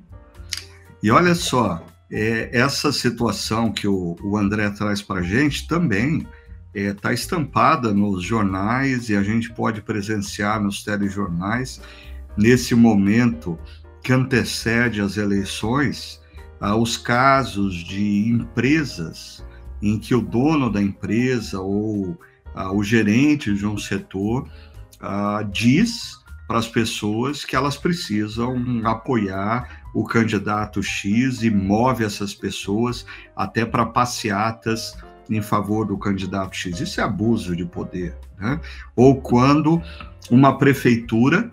[1.02, 6.26] E olha só, é, essa situação que o, o André traz para a gente também
[6.74, 11.82] está é, estampada nos jornais e a gente pode presenciar nos telejornais
[12.38, 13.60] nesse momento
[14.02, 16.22] que antecede as eleições,
[16.60, 19.44] ah, os casos de empresas
[19.82, 22.18] em que o dono da empresa ou
[22.56, 24.48] ah, o gerente de um setor
[25.00, 32.34] ah, diz para as pessoas que elas precisam apoiar o candidato X e move essas
[32.34, 34.98] pessoas até para passeatas
[35.30, 36.80] em favor do candidato X.
[36.80, 38.16] Isso é abuso de poder.
[38.38, 38.60] Né?
[38.96, 39.82] Ou quando
[40.30, 41.50] uma prefeitura,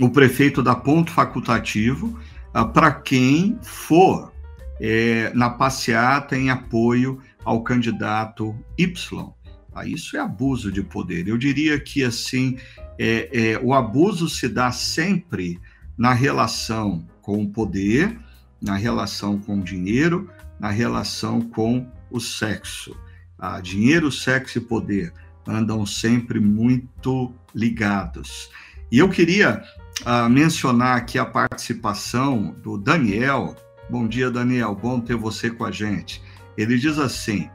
[0.00, 2.18] o prefeito dá ponto facultativo
[2.54, 4.32] ah, para quem for
[4.80, 9.32] é, na passeata em apoio ao candidato Y.
[9.72, 11.28] Ah, isso é abuso de poder.
[11.28, 12.58] Eu diria que assim
[12.98, 15.60] é, é, o abuso se dá sempre
[15.96, 18.18] na relação com o poder,
[18.60, 22.96] na relação com o dinheiro, na relação com o sexo.
[23.38, 25.12] Ah, dinheiro, sexo e poder
[25.46, 28.50] andam sempre muito ligados.
[28.90, 29.62] E eu queria
[30.04, 33.56] ah, mencionar aqui a participação do Daniel.
[33.88, 34.74] Bom dia, Daniel.
[34.74, 36.22] Bom ter você com a gente.
[36.56, 37.48] Ele diz assim: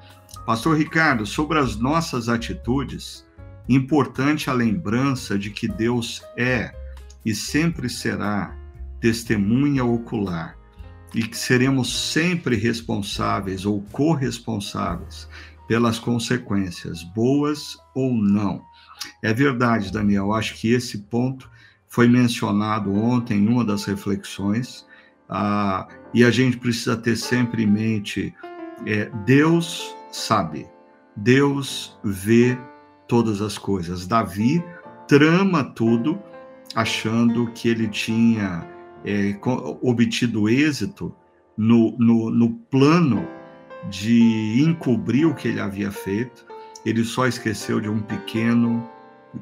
[0.45, 3.25] Pastor Ricardo, sobre as nossas atitudes,
[3.67, 6.71] importante a lembrança de que Deus é
[7.25, 8.55] e sempre será
[9.01, 10.55] testemunha ocular
[11.15, 15.27] e que seremos sempre responsáveis ou corresponsáveis
[15.67, 18.61] pelas consequências, boas ou não.
[19.23, 21.49] É verdade, Daniel, acho que esse ponto
[21.87, 24.85] foi mencionado ontem em uma das reflexões,
[25.27, 28.33] ah, e a gente precisa ter sempre em mente:
[28.85, 30.67] é, Deus sabe.
[31.15, 32.57] Deus vê
[33.07, 34.07] todas as coisas.
[34.07, 34.63] Davi
[35.07, 36.19] trama tudo,
[36.73, 38.67] achando que ele tinha
[39.03, 39.37] é,
[39.81, 41.13] obtido êxito
[41.57, 43.27] no, no, no plano
[43.89, 46.45] de encobrir o que ele havia feito.
[46.85, 48.89] Ele só esqueceu de um pequeno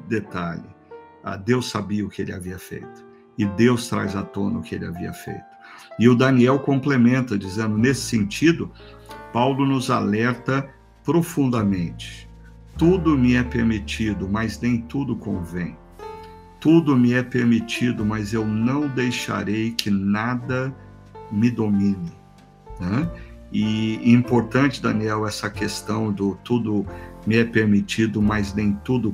[0.08, 0.74] detalhe.
[1.22, 3.04] Ah, Deus sabia o que ele havia feito.
[3.38, 5.54] E Deus traz à tona o que ele havia feito.
[5.98, 8.70] E o Daniel complementa, dizendo: nesse sentido,
[9.34, 10.70] Paulo nos alerta
[11.02, 12.30] profundamente.
[12.78, 15.76] Tudo me é permitido, mas nem tudo convém.
[16.60, 20.72] Tudo me é permitido, mas eu não deixarei que nada
[21.32, 22.12] me domine.
[22.78, 23.10] Né?
[23.52, 26.86] E importante, Daniel, essa questão do tudo
[27.26, 29.12] me é permitido, mas nem tudo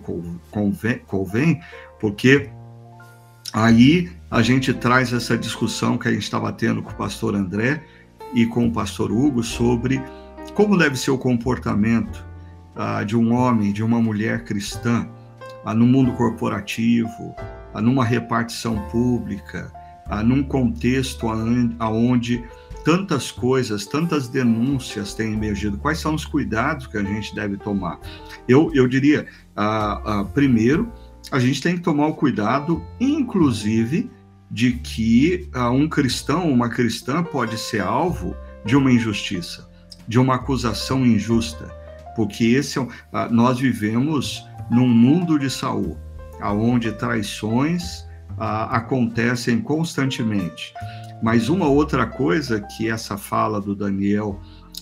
[0.51, 1.61] convém, convém
[1.99, 2.51] porque
[3.55, 7.83] aí a gente traz essa discussão que a gente estava tendo com o pastor André
[8.35, 10.01] e com o pastor Hugo sobre
[10.55, 12.25] como deve ser o comportamento
[12.75, 15.09] ah, de um homem, de uma mulher cristã
[15.65, 17.35] ah, no mundo corporativo,
[17.75, 19.73] ah, numa repartição pública,
[20.07, 21.27] ah, num contexto
[21.81, 22.45] onde
[22.85, 25.79] tantas coisas, tantas denúncias têm emergido?
[25.79, 27.99] Quais são os cuidados que a gente deve tomar?
[28.49, 29.27] Eu, eu diria,
[29.57, 30.91] ah, ah, primeiro,
[31.31, 34.11] a gente tem que tomar o cuidado, inclusive,
[34.51, 39.69] de que uh, um cristão, uma cristã pode ser alvo de uma injustiça,
[40.09, 41.73] de uma acusação injusta,
[42.17, 42.89] porque esse é, uh,
[43.31, 45.97] nós vivemos num mundo de Saul,
[46.41, 50.75] aonde traições uh, acontecem constantemente.
[51.23, 54.41] Mas uma outra coisa que essa fala do Daniel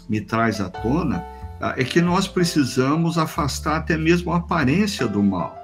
[0.09, 1.25] me traz à tona
[1.61, 5.57] ah, é que nós precisamos afastar até mesmo a aparência do mal,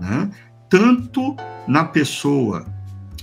[0.00, 0.30] né?
[0.68, 1.36] tanto
[1.66, 2.64] na pessoa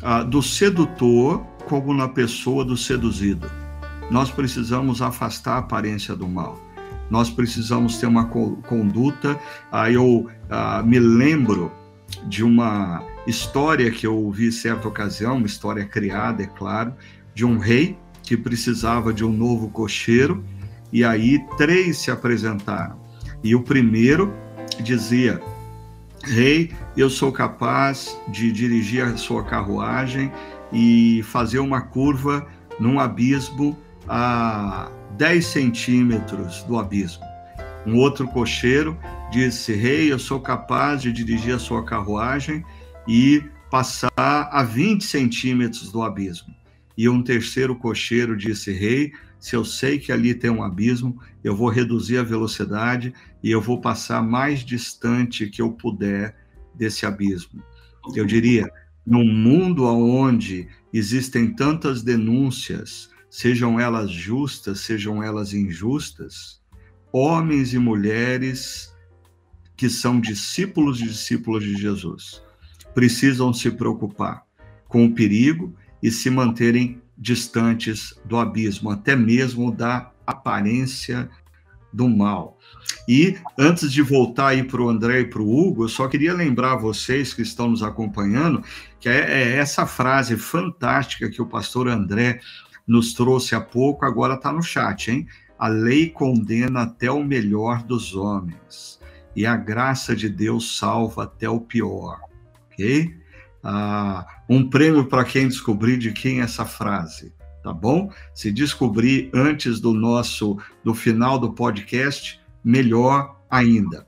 [0.01, 3.49] ah, do sedutor como na pessoa do seduzido.
[4.09, 6.59] Nós precisamos afastar a aparência do mal.
[7.09, 9.39] Nós precisamos ter uma conduta.
[9.71, 11.71] Ah, eu ah, me lembro
[12.27, 16.93] de uma história que eu ouvi certa ocasião, uma história criada, é claro,
[17.33, 20.43] de um rei que precisava de um novo cocheiro
[20.91, 22.99] e aí três se apresentaram.
[23.43, 24.33] E o primeiro
[24.81, 25.41] dizia:
[26.23, 30.31] Rei, eu sou capaz de dirigir a sua carruagem
[30.71, 32.47] e fazer uma curva
[32.79, 37.23] num abismo a 10 centímetros do abismo.
[37.85, 38.97] Um outro cocheiro
[39.31, 42.63] disse: Rei, eu sou capaz de dirigir a sua carruagem
[43.07, 46.53] e passar a 20 centímetros do abismo.
[46.95, 49.11] E um terceiro cocheiro disse: Rei,
[49.41, 53.13] se eu sei que ali tem um abismo, eu vou reduzir a velocidade
[53.43, 56.37] e eu vou passar mais distante que eu puder
[56.73, 57.61] desse abismo.
[58.15, 58.71] Eu diria,
[59.05, 66.61] num mundo onde existem tantas denúncias, sejam elas justas, sejam elas injustas,
[67.11, 68.95] homens e mulheres
[69.75, 72.41] que são discípulos e discípulas de Jesus
[72.93, 74.45] precisam se preocupar
[74.87, 81.29] com o perigo e se manterem distantes do abismo, até mesmo da aparência
[81.93, 82.57] do mal.
[83.07, 86.33] E antes de voltar aí para o André e para o Hugo, eu só queria
[86.33, 88.63] lembrar vocês que estão nos acompanhando
[88.99, 92.39] que é, é essa frase fantástica que o pastor André
[92.87, 95.27] nos trouxe há pouco, agora está no chat, hein?
[95.59, 98.99] A lei condena até o melhor dos homens,
[99.35, 102.19] e a graça de Deus salva até o pior,
[102.65, 103.21] ok?
[103.63, 107.33] ah, um prêmio para quem descobrir de quem é essa frase,
[107.63, 108.11] tá bom?
[108.35, 114.05] Se descobrir antes do nosso do final do podcast, melhor ainda.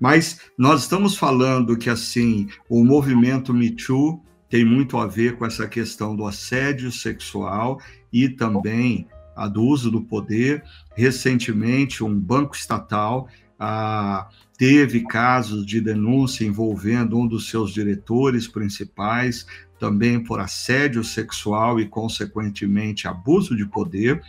[0.00, 5.44] Mas nós estamos falando que assim, o movimento Me Too tem muito a ver com
[5.44, 7.78] essa questão do assédio sexual
[8.10, 10.64] e também a do uso do poder.
[10.96, 13.28] Recentemente, um banco estatal
[13.58, 14.28] ah,
[14.58, 19.46] teve casos de denúncia envolvendo um dos seus diretores principais,
[19.82, 24.22] também por assédio sexual e, consequentemente, abuso de poder.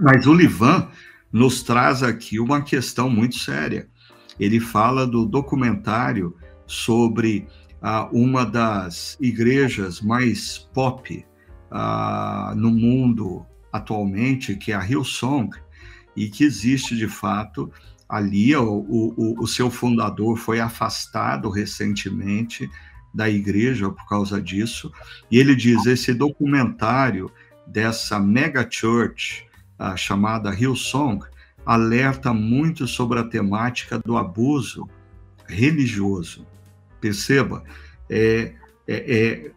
[0.00, 0.88] Mas o Livan
[1.32, 3.88] nos traz aqui uma questão muito séria.
[4.40, 6.36] Ele fala do documentário
[6.66, 7.46] sobre
[7.80, 11.24] ah, uma das igrejas mais pop
[11.70, 15.48] ah, no mundo atualmente, que é a Hillsong,
[16.16, 17.70] e que existe de fato
[18.08, 18.56] ali.
[18.56, 22.68] O, o, o seu fundador foi afastado recentemente
[23.12, 24.92] da igreja por causa disso,
[25.30, 27.30] e ele diz: esse documentário
[27.66, 29.46] dessa mega church
[29.78, 31.24] uh, chamada Hillsong
[31.64, 34.88] alerta muito sobre a temática do abuso
[35.46, 36.46] religioso.
[37.00, 37.62] Perceba,
[38.08, 38.54] é,
[38.86, 39.52] é, é,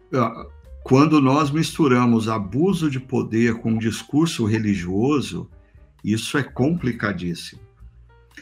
[0.83, 5.49] quando nós misturamos abuso de poder com discurso religioso,
[6.03, 7.61] isso é complicadíssimo.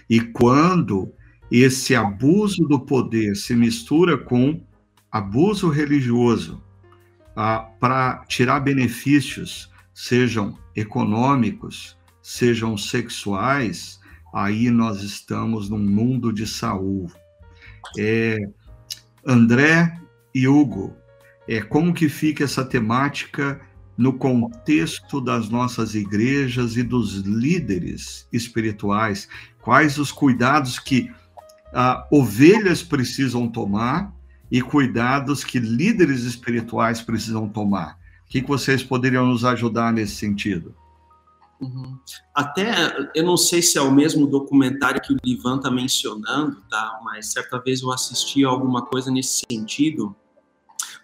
[0.10, 1.14] E quando
[1.50, 4.62] esse abuso do poder se mistura com
[5.14, 6.60] abuso religioso
[7.36, 14.00] ah, para tirar benefícios, sejam econômicos, sejam sexuais,
[14.34, 17.14] aí nós estamos num mundo de saúde.
[17.96, 18.40] É,
[19.24, 20.00] André
[20.34, 20.96] e Hugo,
[21.48, 23.62] é, como que fica essa temática
[23.96, 29.30] no contexto das nossas igrejas e dos líderes espirituais,
[29.62, 31.12] quais os cuidados que
[31.72, 34.12] ah, ovelhas precisam tomar
[34.54, 37.98] e cuidados que líderes espirituais precisam tomar.
[38.24, 40.76] O que, vocês poderiam nos ajudar nesse sentido?
[41.60, 41.98] Uhum.
[42.36, 47.00] Até, eu não sei se é o mesmo documentário que o Ivan está mencionando, tá?
[47.04, 50.16] mas certa vez eu assisti alguma coisa nesse sentido,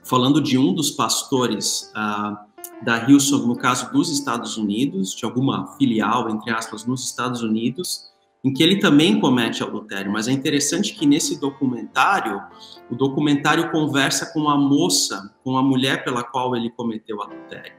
[0.04, 2.45] falando de um dos pastores ah,
[2.84, 8.12] da Hillsong, no caso dos Estados Unidos, de alguma filial, entre aspas, nos Estados Unidos,
[8.44, 10.12] em que ele também comete adultério.
[10.12, 12.42] Mas é interessante que nesse documentário,
[12.90, 17.74] o documentário conversa com a moça, com a mulher pela qual ele cometeu adultério.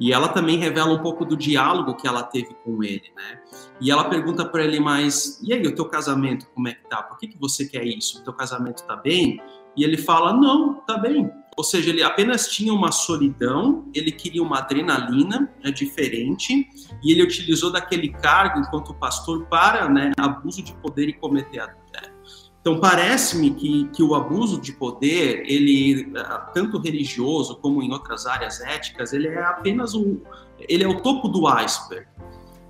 [0.00, 3.40] E ela também revela um pouco do diálogo que ela teve com ele, né?
[3.80, 7.02] E ela pergunta para ele, mas e aí, o teu casamento, como é que tá?
[7.02, 8.20] Por que, que você quer isso?
[8.20, 9.40] O teu casamento tá bem?
[9.76, 14.42] E ele fala, não, tá bem, ou seja, ele apenas tinha uma solidão, ele queria
[14.42, 16.68] uma adrenalina né, diferente,
[17.02, 22.14] e ele utilizou daquele cargo enquanto pastor para né, abuso de poder e cometer adultério.
[22.60, 26.12] Então parece-me que, que o abuso de poder, ele
[26.52, 30.20] tanto religioso como em outras áreas éticas, ele é apenas um,
[30.58, 32.06] ele é o topo do iceberg,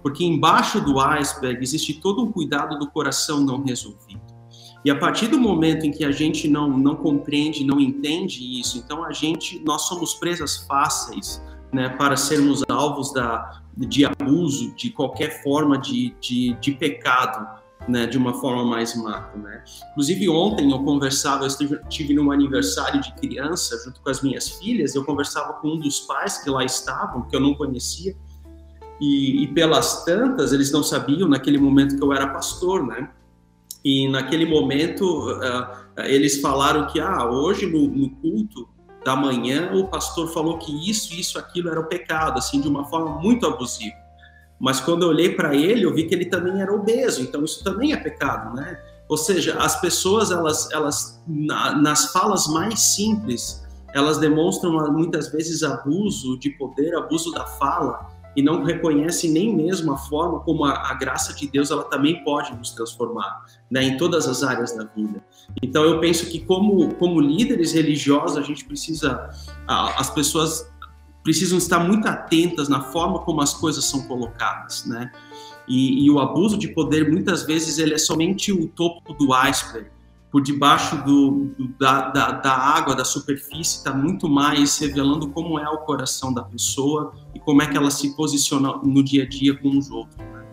[0.02, 4.35] porque embaixo do iceberg existe todo um cuidado do coração não resolvido.
[4.86, 8.78] E a partir do momento em que a gente não, não compreende, não entende isso,
[8.78, 14.90] então a gente, nós somos presas fáceis né, para sermos alvos da, de abuso, de
[14.90, 17.48] qualquer forma de, de, de pecado,
[17.88, 19.40] né, de uma forma mais macro.
[19.40, 19.64] Né?
[19.90, 24.94] Inclusive, ontem eu conversava, eu estive, num aniversário de criança junto com as minhas filhas,
[24.94, 28.16] eu conversava com um dos pais que lá estavam, que eu não conhecia,
[29.00, 33.10] e, e pelas tantas, eles não sabiam naquele momento que eu era pastor, né?
[33.86, 38.68] E naquele momento uh, eles falaram que ah, hoje no, no, culto
[39.04, 42.84] da manhã o pastor falou que isso, isso, aquilo era o pecado, assim, de uma
[42.86, 43.94] forma muito abusiva.
[44.58, 47.62] Mas quando eu olhei para ele, eu vi que ele também era obeso, então isso
[47.62, 48.76] também é pecado, né?
[49.08, 53.64] Ou seja, as pessoas, elas, elas na, nas falas mais simples,
[53.94, 58.04] elas demonstram muitas vezes abuso de poder, abuso da fala,
[58.36, 62.22] e não reconhecem nem mesmo a forma como a, a, graça de Deus ela também
[62.22, 65.24] pode nos transformar, né, em todas as áreas da vida.
[65.62, 69.30] Então eu penso que como como líderes religiosos a gente precisa
[69.66, 70.70] as pessoas
[71.24, 75.10] precisam estar muito atentas na forma como as coisas são colocadas, né?
[75.66, 79.95] E, e o abuso de poder muitas vezes ele é somente o topo do iceberg
[80.36, 85.58] por debaixo do, do, da, da, da, água, da superfície, está muito mais revelando como
[85.58, 89.26] é o coração da pessoa e como é que ela se posiciona no dia a
[89.26, 90.18] dia com os outros.
[90.18, 90.44] Né?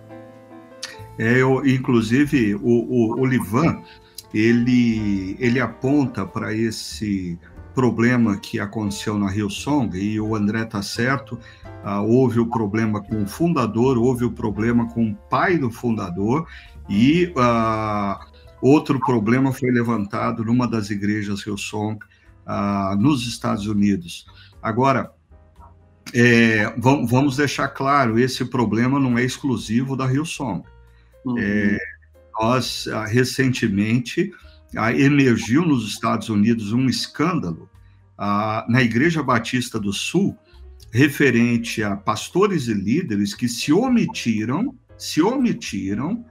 [1.19, 3.81] É, eu, inclusive, o, o, o Livan,
[4.33, 7.37] ele, ele aponta para esse
[7.75, 11.37] problema que aconteceu na Hillsong, e o André está certo,
[11.83, 16.47] ah, houve o problema com o fundador, houve o problema com o pai do fundador,
[16.89, 18.27] e ah,
[18.63, 21.99] Outro problema foi levantado numa das igrejas Hillsong
[22.45, 24.25] ah, nos Estados Unidos.
[24.61, 25.11] Agora,
[26.13, 30.63] é, vamos deixar claro, esse problema não é exclusivo da Hillsong.
[31.25, 31.37] Uhum.
[31.37, 31.77] É,
[32.39, 34.31] nós, ah, recentemente,
[34.77, 37.69] ah, emergiu nos Estados Unidos um escândalo
[38.17, 40.37] ah, na Igreja Batista do Sul,
[40.89, 46.23] referente a pastores e líderes que se omitiram, se omitiram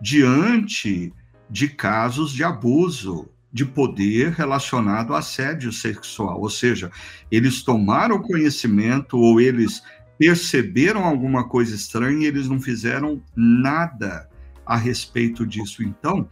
[0.00, 1.12] diante
[1.52, 6.90] de casos de abuso de poder relacionado a assédio sexual, ou seja,
[7.30, 9.82] eles tomaram conhecimento ou eles
[10.18, 14.26] perceberam alguma coisa estranha e eles não fizeram nada
[14.64, 15.82] a respeito disso.
[15.82, 16.26] Então,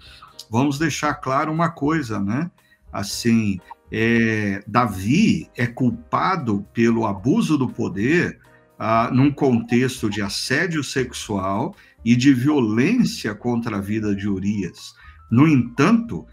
[0.50, 2.50] vamos deixar claro uma coisa, né?
[2.90, 3.60] Assim,
[3.92, 8.40] é, Davi é culpado pelo abuso do poder
[8.78, 14.98] ah, num contexto de assédio sexual e de violência contra a vida de Urias.
[15.31, 16.26] No entanto,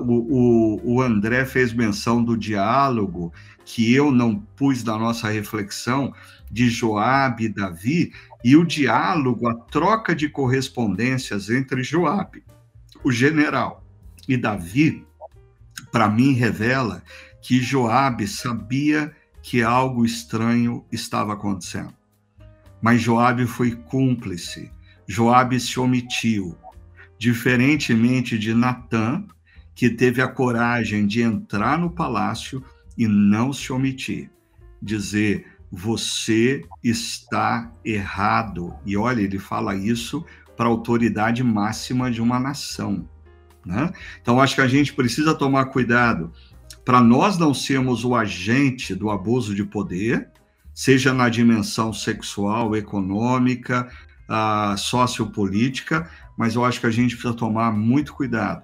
[0.00, 3.32] o, o, o, André fez menção do diálogo
[3.64, 6.12] que eu não pus na nossa reflexão
[6.50, 8.12] de Joabe e Davi,
[8.44, 12.44] e o diálogo, a troca de correspondências entre Joabe,
[13.02, 13.84] o general,
[14.28, 15.04] e Davi,
[15.90, 17.02] para mim revela
[17.42, 19.12] que Joabe sabia
[19.42, 21.94] que algo estranho estava acontecendo.
[22.82, 24.70] Mas Joabe foi cúmplice.
[25.06, 26.56] Joabe se omitiu
[27.18, 29.24] diferentemente de Natã,
[29.74, 32.62] que teve a coragem de entrar no palácio
[32.96, 34.30] e não se omitir,
[34.80, 38.74] dizer: você está errado.
[38.84, 40.24] E olha, ele fala isso
[40.56, 43.08] para a autoridade máxima de uma nação.
[43.64, 43.92] Né?
[44.22, 46.32] Então, acho que a gente precisa tomar cuidado
[46.86, 50.28] para nós não sermos o agente do abuso de poder,
[50.72, 53.90] seja na dimensão sexual, econômica,
[54.30, 58.62] uh, sociopolítica, mas eu acho que a gente precisa tomar muito cuidado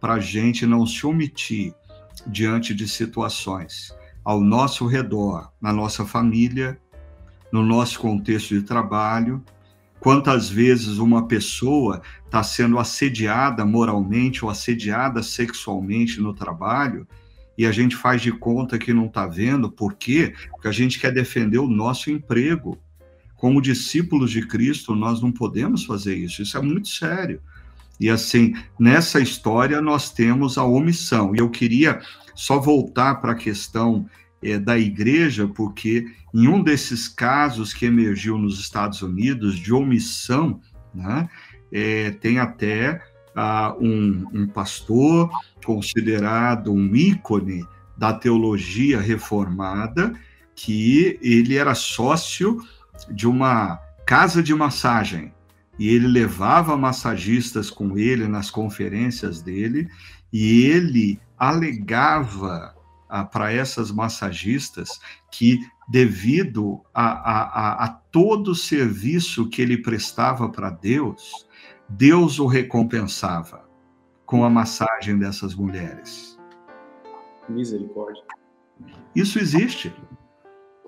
[0.00, 1.74] para a gente não se omitir
[2.26, 3.94] diante de situações
[4.24, 6.78] ao nosso redor, na nossa família,
[7.52, 9.42] no nosso contexto de trabalho.
[10.00, 17.06] Quantas vezes uma pessoa está sendo assediada moralmente ou assediada sexualmente no trabalho
[17.56, 20.34] e a gente faz de conta que não está vendo, por quê?
[20.50, 22.78] Porque a gente quer defender o nosso emprego
[23.36, 26.42] como discípulos de Cristo, nós não podemos fazer isso.
[26.42, 27.40] Isso é muito sério.
[27.98, 31.34] E assim, nessa história nós temos a omissão.
[31.34, 32.00] E eu queria
[32.34, 34.06] só voltar para a questão
[34.42, 40.60] é, da igreja, porque em um desses casos que emergiu nos Estados Unidos de omissão,
[40.94, 41.28] né,
[41.72, 43.02] é, tem até
[43.34, 45.30] ah, um, um pastor
[45.64, 47.64] considerado um ícone
[47.96, 50.12] da teologia reformada,
[50.54, 52.58] que ele era sócio
[53.10, 55.32] de uma casa de massagem
[55.78, 59.88] e ele levava massagistas com ele nas conferências dele,
[60.32, 62.74] e ele alegava
[63.08, 69.78] ah, para essas massagistas que, devido a, a, a, a todo o serviço que ele
[69.78, 71.46] prestava para Deus,
[71.88, 73.68] Deus o recompensava
[74.24, 76.38] com a massagem dessas mulheres.
[77.48, 78.24] Misericórdia.
[79.14, 79.94] Isso existe.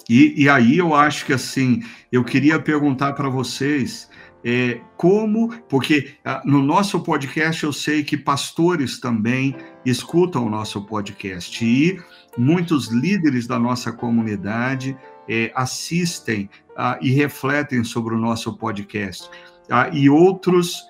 [0.09, 4.09] E, e aí eu acho que assim, eu queria perguntar para vocês
[4.45, 9.55] é, como, porque ah, no nosso podcast eu sei que pastores também
[9.85, 12.01] escutam o nosso podcast e
[12.37, 14.97] muitos líderes da nossa comunidade
[15.29, 19.29] é, assistem ah, e refletem sobre o nosso podcast.
[19.71, 20.87] Ah, e outros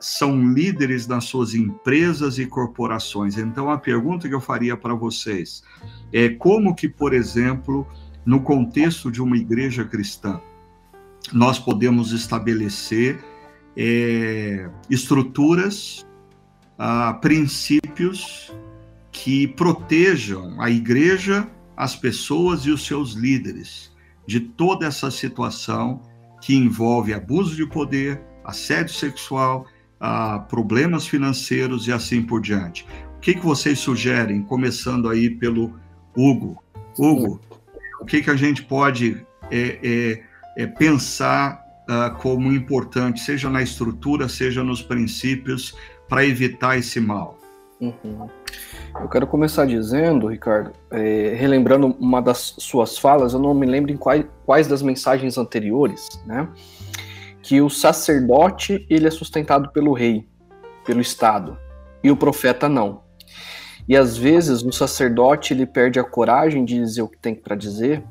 [0.00, 3.38] são líderes nas suas empresas e corporações.
[3.38, 5.62] Então, a pergunta que eu faria para vocês
[6.12, 7.86] é como que, por exemplo,
[8.24, 10.40] no contexto de uma igreja cristã,
[11.32, 13.18] nós podemos estabelecer
[13.76, 16.06] é, estruturas,
[16.78, 18.52] ah, princípios
[19.10, 23.92] que protejam a igreja, as pessoas e os seus líderes
[24.26, 26.00] de toda essa situação
[26.40, 29.66] que envolve abuso de poder, assédio sexual,
[30.00, 32.86] ah, problemas financeiros e assim por diante.
[33.16, 35.72] O que, que vocês sugerem, começando aí pelo
[36.14, 36.62] Hugo?
[36.98, 37.40] Hugo,
[38.04, 43.62] o que, que a gente pode é, é, é pensar uh, como importante, seja na
[43.62, 45.74] estrutura, seja nos princípios,
[46.06, 47.38] para evitar esse mal?
[47.80, 48.28] Uhum.
[49.00, 53.90] Eu quero começar dizendo, Ricardo, é, relembrando uma das suas falas, eu não me lembro
[53.90, 56.46] em quais, quais das mensagens anteriores, né?
[57.42, 60.28] Que o sacerdote ele é sustentado pelo rei,
[60.84, 61.56] pelo Estado,
[62.02, 63.02] e o profeta não.
[63.88, 67.54] E às vezes o sacerdote ele perde a coragem de dizer o que tem para
[67.54, 68.02] dizer,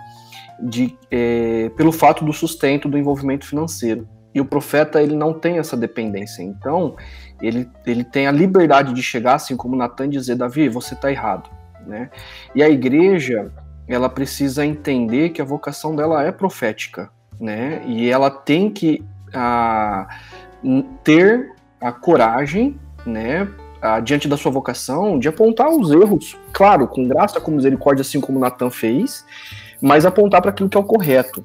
[0.59, 4.07] de, é, pelo fato do sustento do envolvimento financeiro.
[4.33, 6.41] E o profeta ele não tem essa dependência.
[6.41, 6.95] Então
[7.41, 11.49] ele, ele tem a liberdade de chegar, assim como Natan, dizer Davi, você está errado,
[11.85, 12.09] né?
[12.55, 13.51] E a igreja
[13.87, 17.09] ela precisa entender que a vocação dela é profética,
[17.39, 17.83] né?
[17.85, 19.03] E ela tem que
[19.33, 20.07] a,
[21.03, 21.51] ter
[21.81, 23.47] a coragem, né,
[24.03, 28.39] diante da sua vocação, de apontar os erros, claro, com graça, com misericórdia, assim como
[28.39, 29.25] Natan fez,
[29.81, 31.43] mas apontar para aquilo que é o correto.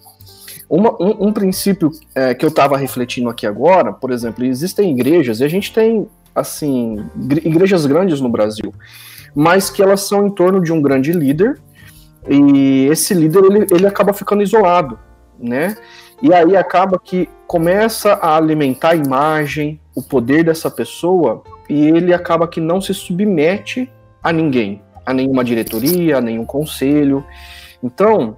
[0.70, 5.40] Uma, um, um, princípio é, que eu estava refletindo aqui agora, por exemplo, existem igrejas,
[5.40, 7.04] e a gente tem, assim,
[7.44, 8.72] igrejas grandes no Brasil,
[9.34, 11.58] mas que elas são em torno de um grande líder,
[12.28, 14.98] e esse líder, ele, ele acaba ficando isolado,
[15.38, 15.76] né?
[16.20, 22.14] E aí acaba que começa a alimentar a imagem, o poder dessa pessoa, e ele
[22.14, 23.90] acaba que não se submete
[24.22, 27.24] a ninguém, a nenhuma diretoria, a nenhum conselho.
[27.82, 28.36] Então,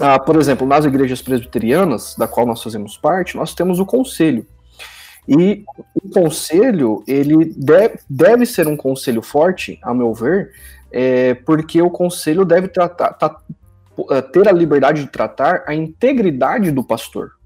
[0.00, 4.46] ah, por exemplo, nas igrejas presbiterianas, da qual nós fazemos parte, nós temos o conselho.
[5.26, 5.64] E
[5.94, 10.52] o conselho, ele deve, deve ser um conselho forte, a meu ver,
[10.90, 13.36] é, porque o conselho deve tratar, tá,
[14.32, 17.37] ter a liberdade de tratar a integridade do pastor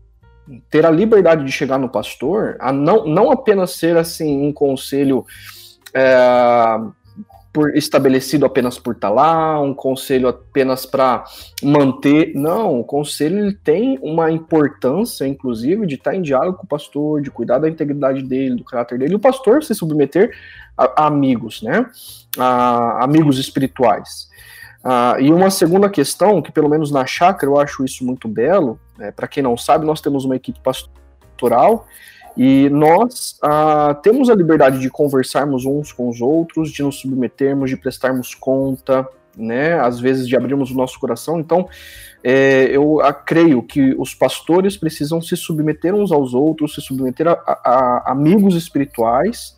[0.70, 5.24] ter a liberdade de chegar no pastor, a não, não apenas ser assim um conselho
[5.94, 6.78] é,
[7.52, 11.24] por, estabelecido apenas por estar lá, um conselho apenas para
[11.62, 12.32] manter.
[12.34, 17.30] Não, o conselho tem uma importância, inclusive, de estar em diálogo com o pastor, de
[17.30, 20.34] cuidar da integridade dele, do caráter dele, e o pastor se submeter
[20.76, 21.86] a, a amigos, né?
[22.38, 24.31] A, amigos espirituais.
[24.84, 28.78] Ah, e uma segunda questão, que pelo menos na chácara eu acho isso muito belo,
[28.98, 31.86] é, para quem não sabe, nós temos uma equipe pastoral
[32.36, 37.70] e nós ah, temos a liberdade de conversarmos uns com os outros, de nos submetermos,
[37.70, 39.06] de prestarmos conta,
[39.36, 39.78] né?
[39.80, 41.38] Às vezes de abrirmos o nosso coração.
[41.40, 41.68] Então,
[42.24, 47.28] é, eu a, creio que os pastores precisam se submeter uns aos outros, se submeter
[47.28, 49.54] a, a, a amigos espirituais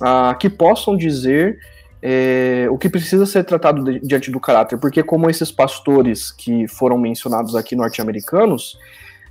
[0.00, 1.58] ah, que possam dizer
[2.06, 6.68] é, o que precisa ser tratado de, diante do caráter, porque como esses pastores que
[6.68, 8.78] foram mencionados aqui norte-americanos,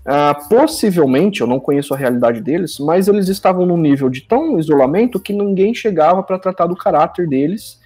[0.03, 4.57] ah, possivelmente, eu não conheço a realidade deles, mas eles estavam num nível de tão
[4.57, 7.80] isolamento que ninguém chegava para tratar do caráter deles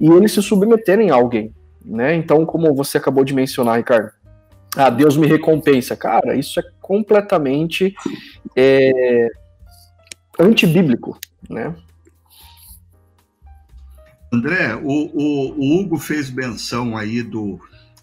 [0.00, 1.54] e eles se submeterem a alguém,
[1.84, 2.14] né?
[2.14, 4.12] Então, como você acabou de mencionar, Ricardo,
[4.74, 7.94] ah, Deus me recompensa, cara, isso é completamente
[8.56, 9.28] é,
[10.40, 11.18] antibíblico,
[11.50, 11.74] né?
[14.32, 17.60] André, o, o, o Hugo fez menção aí do,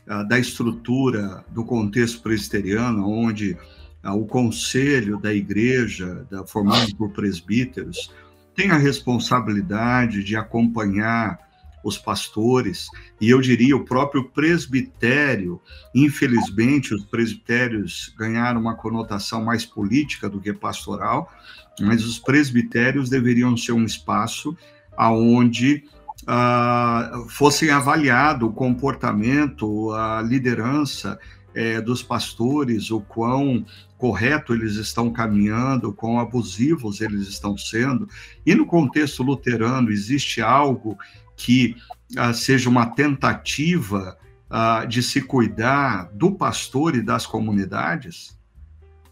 [0.07, 3.57] uh, da estrutura do contexto presbiteriano, onde
[4.03, 8.13] uh, o conselho da igreja, da, formado por presbíteros,
[8.55, 11.39] tem a responsabilidade de acompanhar
[11.83, 12.87] os pastores,
[13.19, 15.59] e eu diria o próprio presbitério.
[15.95, 21.31] Infelizmente, os presbitérios ganharam uma conotação mais política do que pastoral,
[21.79, 24.55] mas os presbitérios deveriam ser um espaço
[24.95, 25.85] aonde
[26.23, 31.19] uh, fossem avaliado o comportamento, a liderança
[31.53, 33.65] é, dos pastores, o quão
[33.97, 38.07] correto eles estão caminhando, quão abusivos eles estão sendo.
[38.45, 40.97] E no contexto luterano, existe algo
[41.35, 41.75] que
[42.17, 44.17] uh, seja uma tentativa
[44.49, 48.37] uh, de se cuidar do pastor e das comunidades?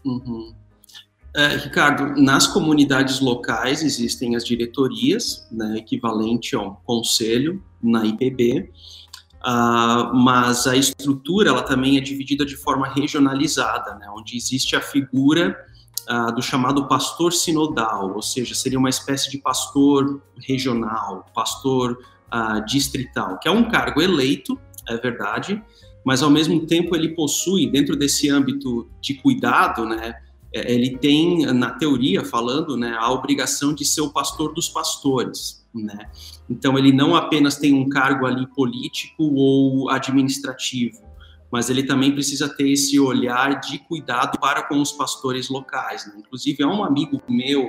[0.04, 0.54] Uhum.
[1.36, 8.70] É, Ricardo, nas comunidades locais existem as diretorias, né, equivalente a um conselho na IPB,
[9.38, 14.80] Uh, mas a estrutura ela também é dividida de forma regionalizada, né, onde existe a
[14.80, 15.56] figura
[16.10, 21.98] uh, do chamado pastor sinodal, ou seja, seria uma espécie de pastor regional, pastor
[22.32, 24.58] uh, distrital, que é um cargo eleito,
[24.88, 25.62] é verdade,
[26.04, 30.20] mas ao mesmo tempo ele possui, dentro desse âmbito de cuidado, né,
[30.66, 36.10] ele tem, na teoria falando, né, a obrigação de ser o pastor dos pastores, né?
[36.48, 41.00] Então ele não apenas tem um cargo ali político ou administrativo,
[41.50, 46.06] mas ele também precisa ter esse olhar de cuidado para com os pastores locais.
[46.06, 46.14] Né?
[46.18, 47.68] Inclusive, é um amigo meu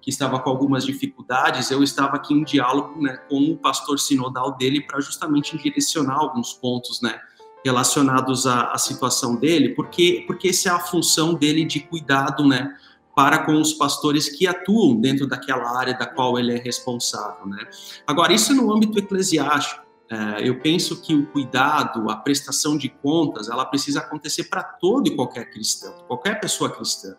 [0.00, 4.56] que estava com algumas dificuldades, eu estava aqui em diálogo né, com o pastor sinodal
[4.56, 7.20] dele para justamente direcionar alguns pontos, né,
[7.64, 12.74] relacionados à, à, situação dele, porque porque essa é a função dele de cuidado, né,
[13.14, 17.58] para com os pastores que atuam dentro daquela área da qual ele é responsável, né.
[18.06, 23.48] Agora isso no âmbito eclesiástico, é, eu penso que o cuidado, a prestação de contas,
[23.48, 27.14] ela precisa acontecer para todo e qualquer cristão, qualquer pessoa cristã,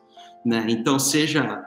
[0.45, 0.65] né.
[0.67, 1.65] Então seja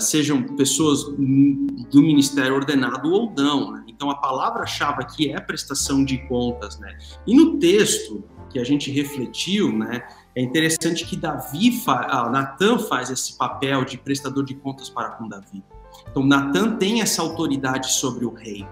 [0.00, 3.72] sejam pessoas do ministério ordenado ou não.
[3.72, 3.84] Né?
[3.88, 6.78] Então, a palavra-chave aqui é prestação de contas.
[6.78, 6.96] Né?
[7.26, 10.02] E no texto que a gente refletiu, né,
[10.34, 15.10] é interessante que Davi, fa ah, Natan faz esse papel de prestador de contas para
[15.10, 15.62] com Davi.
[16.10, 18.66] Então, Natan tem essa autoridade sobre o rei.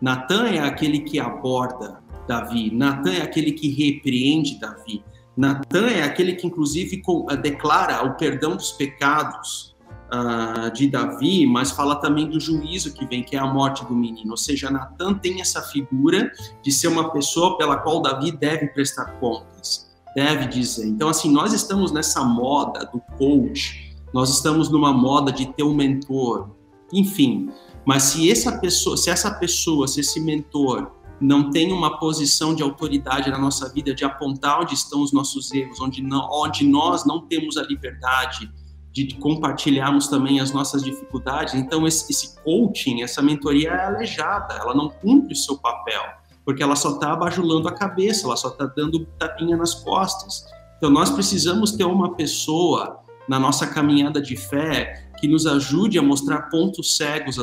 [0.00, 2.70] Natan é aquele que aborda Davi.
[2.74, 5.02] Natan é aquele que repreende Davi.
[5.36, 7.00] Natan é aquele que, inclusive,
[7.40, 9.76] declara o perdão dos pecados
[10.08, 13.94] uh, de Davi, mas fala também do juízo que vem, que é a morte do
[13.94, 14.30] menino.
[14.30, 16.30] Ou seja, Natan tem essa figura
[16.62, 20.86] de ser uma pessoa pela qual Davi deve prestar contas, deve dizer.
[20.86, 25.74] Então, assim, nós estamos nessa moda do coach, nós estamos numa moda de ter um
[25.74, 26.50] mentor,
[26.92, 27.50] enfim.
[27.84, 32.62] Mas se essa pessoa, se essa pessoa, se esse mentor não tem uma posição de
[32.62, 37.04] autoridade na nossa vida, de apontar onde estão os nossos erros, onde, não, onde nós
[37.04, 38.48] não temos a liberdade
[38.92, 41.54] de compartilharmos também as nossas dificuldades.
[41.54, 46.02] Então, esse, coaching, essa mentoria é aleijada, ela não cumpre o seu papel,
[46.44, 50.44] porque ela só está abajulando a cabeça, ela só está dando tapinha nas costas.
[50.78, 56.02] Então, nós precisamos ter uma pessoa na nossa caminhada de fé que nos ajude a
[56.02, 57.36] mostrar pontos cegos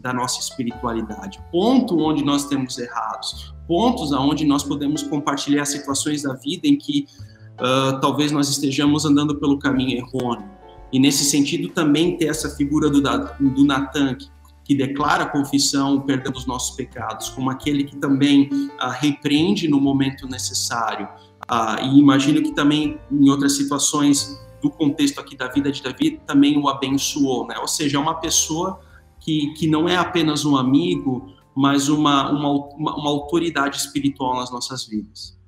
[0.00, 6.34] da nossa espiritualidade, ponto onde nós temos errados, pontos aonde nós podemos compartilhar situações da
[6.34, 7.06] vida em que
[7.54, 10.59] uh, talvez nós estejamos andando pelo caminho errôneo.
[10.92, 14.28] E nesse sentido também ter essa figura do, do Natan, que,
[14.64, 19.68] que declara a confissão, o perdão dos nossos pecados, como aquele que também ah, repreende
[19.68, 21.08] no momento necessário.
[21.48, 26.20] Ah, e imagino que também em outras situações do contexto aqui da vida de Davi
[26.26, 27.56] também o abençoou, né?
[27.58, 28.80] Ou seja, é uma pessoa
[29.18, 34.86] que, que não é apenas um amigo, mas uma, uma, uma autoridade espiritual nas nossas
[34.86, 35.39] vidas.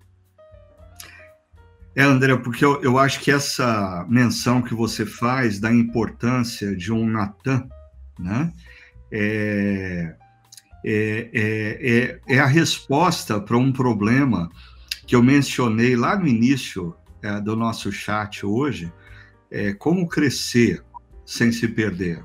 [1.95, 6.91] É, André, porque eu, eu acho que essa menção que você faz da importância de
[6.91, 7.69] um Natan,
[8.19, 8.53] né,
[9.11, 10.17] é,
[10.85, 14.51] é, é, é, a resposta para um problema
[15.07, 18.91] que eu mencionei lá no início é, do nosso chat hoje,
[19.51, 20.83] é como crescer
[21.27, 22.25] sem se perder.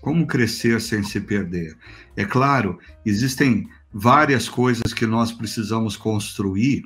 [0.00, 1.76] Como crescer sem se perder?
[2.16, 6.84] É claro, existem várias coisas que nós precisamos construir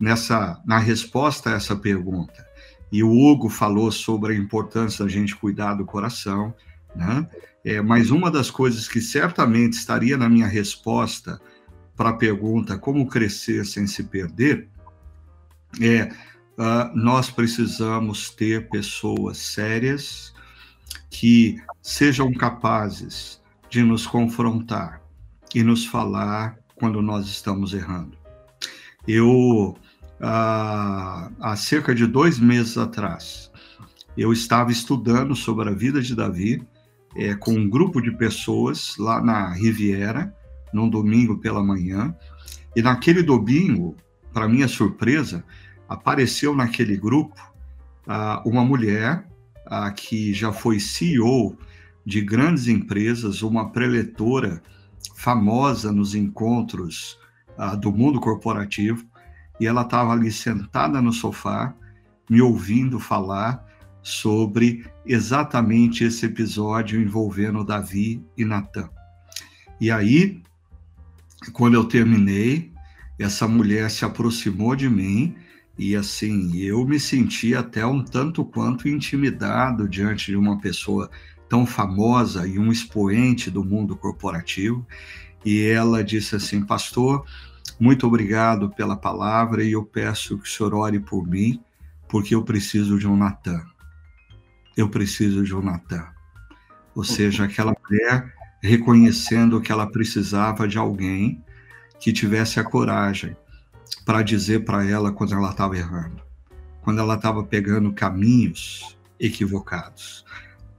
[0.00, 2.48] nessa na resposta a essa pergunta.
[2.90, 6.54] E o Hugo falou sobre a importância da gente cuidar do coração,
[6.96, 7.28] né?
[7.64, 11.38] É, mas uma das coisas que certamente estaria na minha resposta
[11.94, 14.66] para a pergunta como crescer sem se perder
[15.78, 20.32] é uh, nós precisamos ter pessoas sérias
[21.10, 25.02] que sejam capazes de nos confrontar
[25.54, 28.16] e nos falar quando nós estamos errando.
[29.06, 29.76] Eu
[30.20, 33.50] há, há cerca de dois meses atrás,
[34.16, 36.62] eu estava estudando sobre a vida de Davi
[37.16, 40.34] é, com um grupo de pessoas lá na Riviera,
[40.72, 42.14] num domingo pela manhã,
[42.76, 43.96] e naquele domingo,
[44.32, 45.44] para minha surpresa,
[45.88, 47.52] apareceu naquele grupo
[48.06, 49.26] uh, uma mulher
[49.66, 51.56] uh, que já foi CEO
[52.06, 54.62] de grandes empresas, uma preletora
[55.16, 57.18] famosa nos encontros
[57.58, 59.04] uh, do mundo corporativo,
[59.60, 61.74] e ela estava ali sentada no sofá,
[62.28, 63.64] me ouvindo falar
[64.02, 68.88] sobre exatamente esse episódio envolvendo Davi e Natan.
[69.78, 70.42] E aí,
[71.52, 72.72] quando eu terminei,
[73.18, 75.36] essa mulher se aproximou de mim
[75.78, 81.10] e assim, eu me senti até um tanto quanto intimidado diante de uma pessoa
[81.48, 84.86] tão famosa e um expoente do mundo corporativo.
[85.44, 87.24] E ela disse assim: Pastor,
[87.80, 91.64] muito obrigado pela palavra e eu peço que o senhor ore por mim,
[92.06, 93.64] porque eu preciso de um Natan.
[94.76, 96.06] Eu preciso de um Natan.
[96.94, 101.42] Ou seja, aquela mulher reconhecendo que ela precisava de alguém
[101.98, 103.34] que tivesse a coragem
[104.04, 106.22] para dizer para ela quando ela estava errando,
[106.82, 110.26] quando ela estava pegando caminhos equivocados.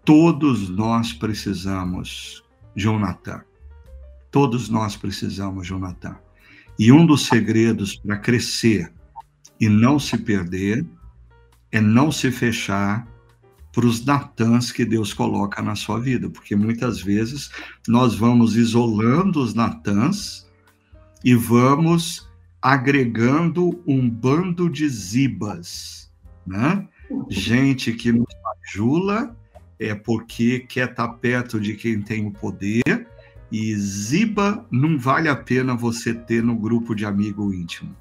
[0.06, 2.44] Todos nós precisamos
[2.76, 3.42] de um Natan.
[4.30, 6.16] Todos nós precisamos de um Natan.
[6.82, 8.92] E um dos segredos para crescer
[9.60, 10.84] e não se perder
[11.72, 13.08] é não se fechar
[13.72, 17.52] para os Natãs que Deus coloca na sua vida, porque muitas vezes
[17.88, 20.50] nós vamos isolando os Natãs
[21.24, 22.28] e vamos
[22.60, 26.12] agregando um bando de zibas,
[26.48, 26.88] né?
[27.30, 28.26] Gente que nos
[28.66, 29.38] ajula
[29.78, 33.01] é porque quer estar tá perto de quem tem o poder
[33.52, 37.96] e ziba não vale a pena você ter no grupo de amigo íntimo.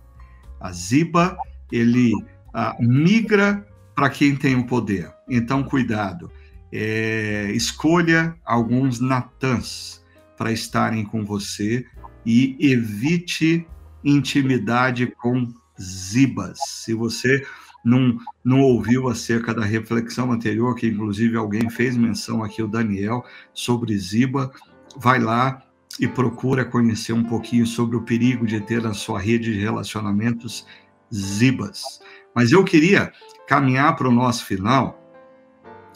[0.61, 1.37] A ziba
[1.73, 2.13] ele
[2.55, 5.13] ah, migra para quem tem o poder.
[5.29, 6.31] Então cuidado,
[6.73, 10.05] é, escolha alguns natãs
[10.37, 11.85] para estarem com você
[12.25, 13.67] e evite
[14.05, 16.59] intimidade com zibas.
[16.67, 17.45] Se você
[17.85, 23.25] não, não ouviu acerca da reflexão anterior, que inclusive alguém fez menção aqui, o Daniel,
[23.53, 24.53] sobre ziba,
[24.97, 25.63] vai lá
[25.99, 30.67] e procura conhecer um pouquinho sobre o perigo de ter na sua rede de relacionamentos
[31.13, 32.01] zibas.
[32.35, 33.13] Mas eu queria
[33.47, 34.99] caminhar para o nosso final,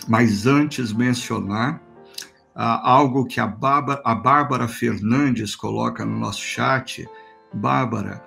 [0.08, 1.80] mas antes mencionar
[2.54, 7.08] ah, algo que a Bárbara, a Bárbara Fernandes coloca no nosso chat,
[7.52, 8.22] Bárbara,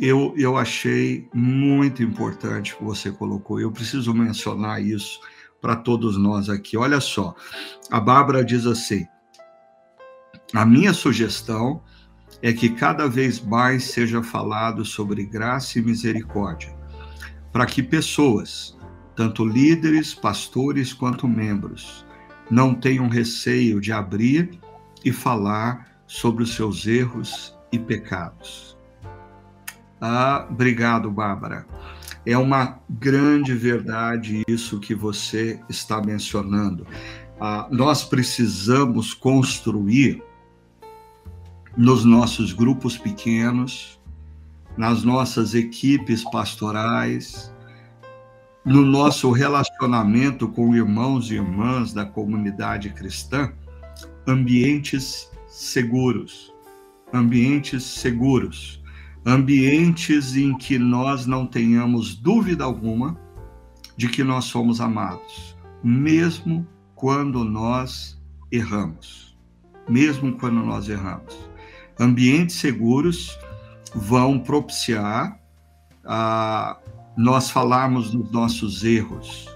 [0.00, 3.58] eu, eu achei muito importante o que você colocou.
[3.58, 5.20] Eu preciso mencionar isso
[5.60, 6.76] para todos nós aqui.
[6.76, 7.34] Olha só,
[7.90, 9.06] a Bárbara diz assim:
[10.54, 11.82] a minha sugestão
[12.42, 16.74] é que cada vez mais seja falado sobre graça e misericórdia,
[17.52, 18.76] para que pessoas,
[19.14, 22.06] tanto líderes, pastores quanto membros,
[22.50, 24.58] não tenham receio de abrir
[25.04, 28.76] e falar sobre os seus erros e pecados.
[30.00, 31.66] Ah, obrigado, Bárbara.
[32.24, 36.86] É uma grande verdade isso que você está mencionando.
[37.40, 40.22] Ah, nós precisamos construir
[41.76, 44.00] nos nossos grupos pequenos,
[44.76, 47.52] nas nossas equipes pastorais,
[48.64, 53.52] no nosso relacionamento com irmãos e irmãs da comunidade cristã,
[54.26, 56.56] ambientes seguros
[57.12, 58.82] ambientes seguros,
[59.24, 63.18] ambientes em que nós não tenhamos dúvida alguma
[63.96, 68.20] de que nós somos amados, mesmo quando nós
[68.50, 69.36] erramos.
[69.88, 71.48] Mesmo quando nós erramos.
[71.98, 73.38] Ambientes seguros
[73.94, 75.38] vão propiciar
[76.04, 76.76] a
[77.16, 79.48] nós falarmos dos nossos erros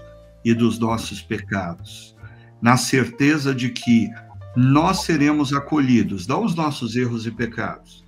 [0.43, 2.15] e dos nossos pecados,
[2.61, 4.09] na certeza de que
[4.55, 8.03] nós seremos acolhidos, não os nossos erros e pecados.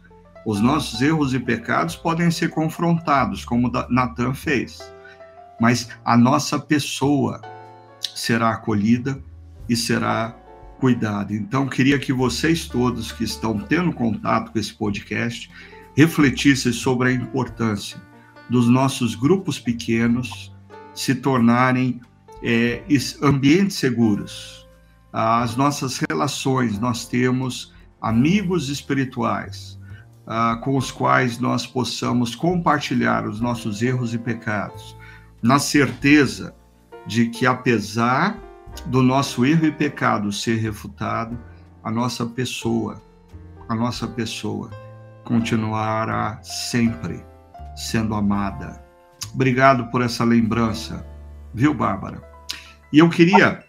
[0.46, 4.94] Os nossos erros e pecados podem ser confrontados, como Natan fez,
[5.60, 7.40] mas a nossa pessoa
[8.14, 9.24] será acolhida
[9.70, 10.36] e será
[10.84, 11.34] cuidada.
[11.34, 15.50] Então, queria que vocês todos que estão tendo contato com esse podcast
[15.96, 18.02] refletissem sobre a importância
[18.50, 20.54] dos nossos grupos pequenos
[20.94, 22.02] se tornarem
[22.44, 22.84] é,
[23.22, 24.68] ambientes seguros,
[25.14, 29.80] as nossas relações, nós temos amigos espirituais
[30.28, 34.98] uh, com os quais nós possamos compartilhar os nossos erros e pecados,
[35.42, 36.54] na certeza
[37.08, 38.38] de que, apesar
[38.88, 41.38] do nosso erro e pecado ser refutado,
[41.84, 43.02] a nossa pessoa,
[43.68, 44.70] a nossa pessoa
[45.24, 47.24] continuará sempre
[47.76, 48.84] sendo amada.
[49.34, 51.06] Obrigado por essa lembrança,
[51.54, 52.22] viu, Bárbara?
[52.92, 53.64] E eu queria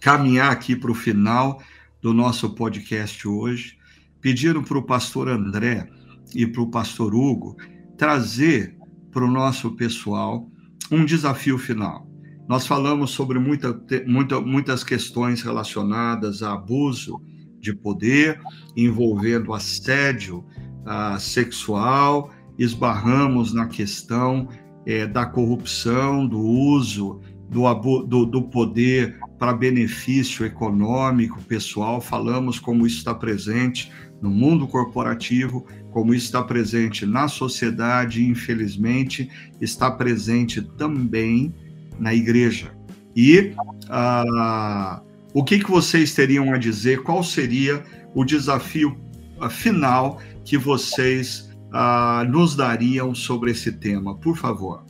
[0.00, 1.62] caminhar aqui para o final
[2.00, 3.78] do nosso podcast hoje,
[4.20, 5.88] pediram para o pastor André
[6.34, 7.56] e para o pastor Hugo
[7.96, 8.76] trazer
[9.12, 10.48] para o nosso pessoal
[10.90, 12.11] um desafio final.
[12.48, 17.22] Nós falamos sobre muita, muita, muitas questões relacionadas a abuso
[17.60, 18.40] de poder,
[18.76, 20.44] envolvendo assédio
[20.84, 24.48] uh, sexual, esbarramos na questão
[24.84, 32.86] é, da corrupção, do uso do, do, do poder para benefício econômico, pessoal, falamos como
[32.86, 39.28] isso está presente no mundo corporativo, como isso está presente na sociedade, infelizmente,
[39.60, 41.54] está presente também
[41.98, 42.72] na igreja.
[43.14, 43.54] E
[43.88, 45.02] ah,
[45.34, 47.02] o que, que vocês teriam a dizer?
[47.02, 47.82] Qual seria
[48.14, 48.96] o desafio
[49.40, 54.16] ah, final que vocês ah, nos dariam sobre esse tema?
[54.16, 54.84] Por favor.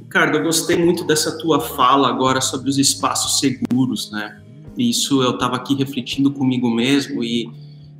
[0.00, 4.40] Ricardo, eu gostei muito dessa tua fala agora sobre os espaços seguros, né?
[4.78, 7.50] Isso eu estava aqui refletindo comigo mesmo e,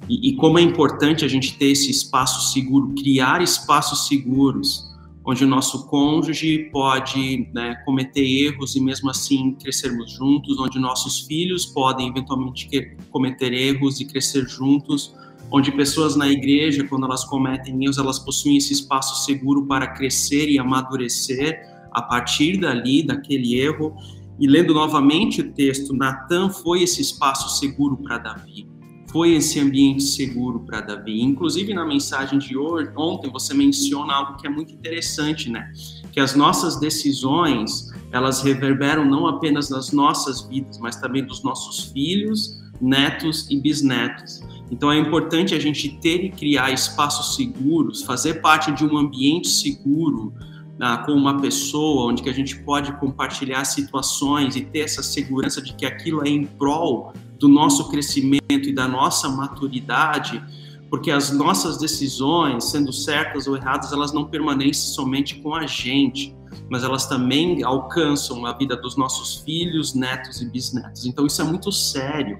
[0.09, 4.96] e, e, como é importante a gente ter esse espaço seguro, criar espaços seguros,
[5.27, 11.23] onde o nosso cônjuge pode né, cometer erros e mesmo assim crescermos juntos, onde nossos
[11.23, 15.13] filhos podem eventualmente cometer erros e crescer juntos,
[15.51, 20.49] onde pessoas na igreja, quando elas cometem erros, elas possuem esse espaço seguro para crescer
[20.49, 21.61] e amadurecer
[21.91, 23.97] a partir dali, daquele erro.
[24.39, 28.69] E lendo novamente o texto, Natan foi esse espaço seguro para Davi,
[29.17, 31.23] foi esse ambiente seguro para Davi.
[31.23, 35.73] Inclusive na mensagem de ontem você menciona algo que é muito interessante, né?
[36.13, 41.91] Que as nossas decisões elas reverberam não apenas nas nossas vidas, mas também dos nossos
[41.93, 44.43] filhos, netos e bisnetos.
[44.71, 49.49] Então é importante a gente ter e criar espaços seguros, fazer parte de um ambiente
[49.49, 50.35] seguro
[50.79, 55.63] ah, com uma pessoa, onde que a gente pode compartilhar situações e ter essa segurança
[55.63, 60.43] de que aquilo é em prol do nosso crescimento e da nossa maturidade,
[60.89, 66.35] porque as nossas decisões, sendo certas ou erradas, elas não permanecem somente com a gente,
[66.71, 71.07] mas elas também alcançam a vida dos nossos filhos, netos e bisnetos.
[71.07, 72.39] Então isso é muito sério.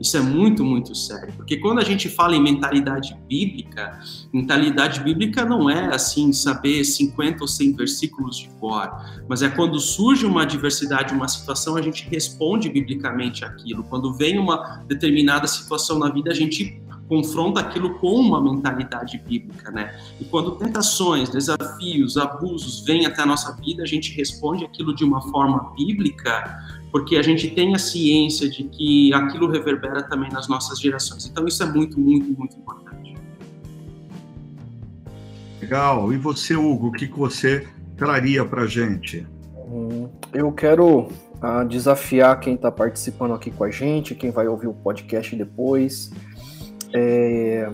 [0.00, 4.00] Isso é muito, muito sério, porque quando a gente fala em mentalidade bíblica,
[4.32, 8.90] mentalidade bíblica não é assim saber 50 ou 100 versículos de cor,
[9.28, 13.84] mas é quando surge uma adversidade, uma situação, a gente responde biblicamente aquilo.
[13.84, 19.70] Quando vem uma determinada situação na vida, a gente confronta aquilo com uma mentalidade bíblica,
[19.70, 19.98] né?
[20.20, 25.04] E quando tentações, desafios, abusos vêm até a nossa vida, a gente responde aquilo de
[25.04, 30.46] uma forma bíblica, porque a gente tem a ciência de que aquilo reverbera também nas
[30.46, 31.26] nossas gerações.
[31.26, 33.16] Então isso é muito, muito, muito importante.
[35.60, 36.12] Legal.
[36.12, 37.66] E você, Hugo, o que, você
[37.96, 39.26] traria para gente?
[39.56, 44.68] Hum, eu quero uh, desafiar quem está participando aqui com a gente, quem vai ouvir
[44.68, 46.12] o podcast depois.
[46.94, 47.68] É,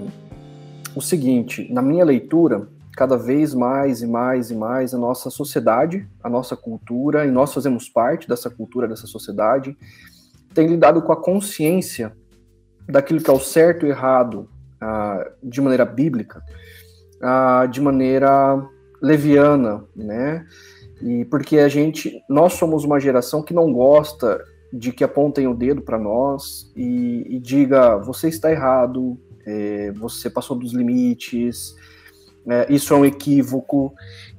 [0.96, 2.66] o seguinte, na minha leitura,
[2.96, 7.52] cada vez mais e mais e mais a nossa sociedade, a nossa cultura, e nós
[7.52, 9.76] fazemos parte dessa cultura, dessa sociedade,
[10.52, 12.12] tem lidado com a consciência
[12.88, 14.48] daquilo que é o certo e errado
[14.80, 16.42] ah, de maneira bíblica,
[17.22, 18.66] ah, de maneira
[19.00, 20.46] leviana, né?
[21.02, 25.54] E porque a gente, nós somos uma geração que não gosta de que apontem o
[25.54, 31.74] dedo para nós e, e, diga você está errado, é, você passou dos limites,
[32.50, 33.94] é, isso é um equívoco,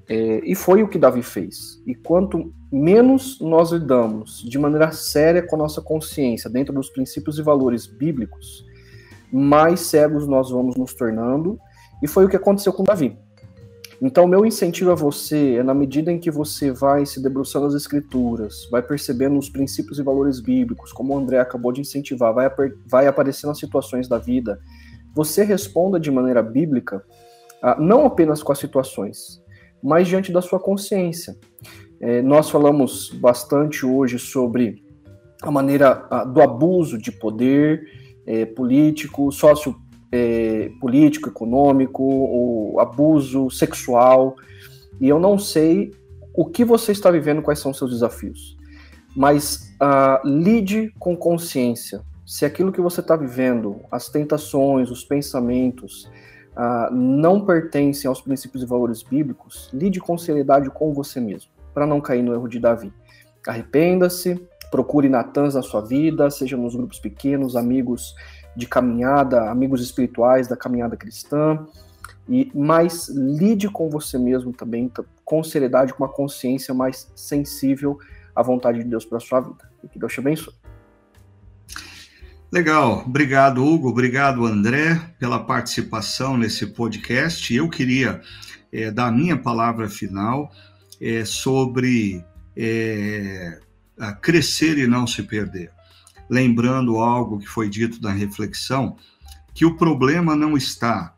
[0.07, 1.81] é, e foi o que Davi fez.
[1.87, 7.39] E quanto menos nós lidamos de maneira séria com a nossa consciência dentro dos princípios
[7.39, 8.65] e valores bíblicos,
[9.31, 11.57] mais cegos nós vamos nos tornando,
[12.03, 13.17] e foi o que aconteceu com Davi.
[14.01, 17.75] Então, meu incentivo a você é na medida em que você vai se debruçando nas
[17.75, 22.49] escrituras, vai percebendo os princípios e valores bíblicos, como o André acabou de incentivar, vai,
[22.87, 24.59] vai aparecer nas situações da vida,
[25.13, 27.03] você responda de maneira bíblica
[27.79, 29.41] não apenas com as situações,
[29.83, 31.37] mas diante da sua consciência.
[31.99, 34.83] É, nós falamos bastante hoje sobre
[35.41, 37.83] a maneira ah, do abuso de poder
[38.25, 39.75] é, político, sócio
[40.11, 44.35] é, político, econômico, o abuso sexual,
[44.99, 45.91] e eu não sei
[46.33, 48.57] o que você está vivendo, quais são os seus desafios,
[49.15, 52.01] mas uh, lide com consciência.
[52.25, 56.09] Se aquilo que você está vivendo, as tentações, os pensamentos,
[56.55, 61.85] uh, não pertencem aos princípios e valores bíblicos, lide com seriedade com você mesmo, para
[61.85, 62.93] não cair no erro de Davi.
[63.45, 68.15] Arrependa-se, procure Natãs na sua vida, seja nos grupos pequenos, amigos
[68.55, 71.65] de caminhada, amigos espirituais da caminhada cristã,
[72.29, 74.91] e mais lide com você mesmo também,
[75.25, 77.97] com seriedade, com uma consciência mais sensível
[78.35, 79.69] à vontade de Deus para sua vida.
[79.91, 80.60] Que Deus te abençoe.
[82.51, 87.53] Legal, obrigado Hugo, obrigado André pela participação nesse podcast.
[87.53, 88.21] Eu queria
[88.73, 90.51] é, dar a minha palavra final
[90.99, 92.21] é, sobre
[92.57, 93.57] é,
[94.21, 95.71] crescer e não se perder.
[96.29, 98.97] Lembrando algo que foi dito na reflexão,
[99.53, 101.15] que o problema não está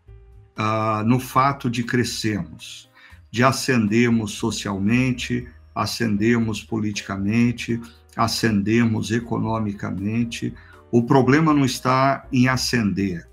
[0.55, 2.87] ah, no fato de crescermos,
[3.31, 7.81] de ascendermos socialmente, ascendermos politicamente,
[8.15, 10.53] ascendermos economicamente.
[10.93, 13.27] O problema não está em ascender.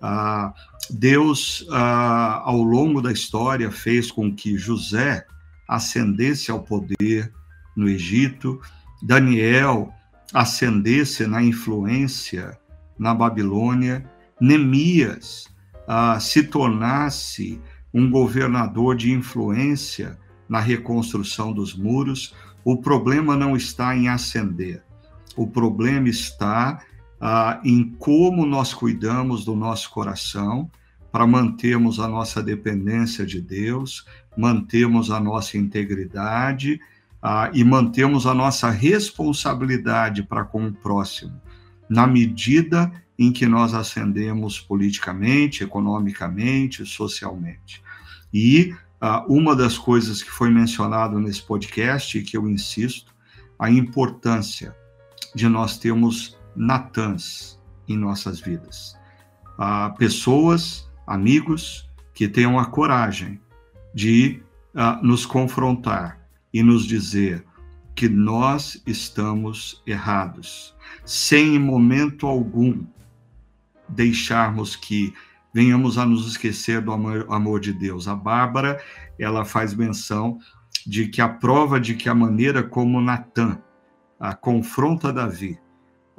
[0.00, 0.54] Ah,
[0.88, 5.26] Deus, ah, ao longo da história, fez com que José
[5.68, 7.32] ascendesse ao poder
[7.76, 8.60] no Egito,
[9.02, 9.92] Daniel
[10.32, 12.56] ascendesse na influência
[12.96, 14.08] na Babilônia,
[14.40, 15.48] Neemias
[15.88, 17.60] ah, se tornasse
[17.92, 20.16] um governador de influência
[20.48, 24.84] na reconstrução dos muros, o problema não está em ascender,
[25.36, 26.80] o problema está
[27.20, 30.70] ah, em como nós cuidamos do nosso coração
[31.12, 34.06] para mantermos a nossa dependência de Deus,
[34.36, 36.80] mantermos a nossa integridade
[37.22, 41.40] ah, e mantermos a nossa responsabilidade para com o próximo,
[41.88, 47.82] na medida em que nós ascendemos politicamente, economicamente, socialmente.
[48.32, 53.12] E ah, uma das coisas que foi mencionado nesse podcast, e que eu insisto,
[53.58, 54.74] a importância
[55.34, 57.58] de nós termos Natãs
[57.88, 58.94] em nossas vidas.
[59.58, 63.40] Ah, pessoas, amigos que tenham a coragem
[63.94, 64.42] de
[64.74, 66.20] uh, nos confrontar
[66.52, 67.46] e nos dizer
[67.94, 72.84] que nós estamos errados, sem em momento algum
[73.88, 75.14] deixarmos que
[75.52, 78.06] venhamos a nos esquecer do amor, amor de Deus.
[78.06, 78.80] A Bárbara,
[79.18, 80.38] ela faz menção
[80.86, 83.58] de que a prova de que a maneira como Natan
[84.18, 85.58] a confronta Davi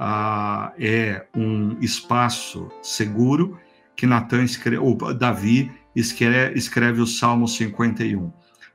[0.03, 3.59] a, é um espaço seguro
[3.95, 8.33] que Natan escreve, ou Davi escreve, escreve o Salmo 51,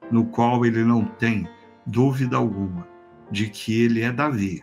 [0.09, 1.49] no qual ele não tem
[1.85, 2.87] dúvida alguma
[3.29, 4.63] de que ele é Davi.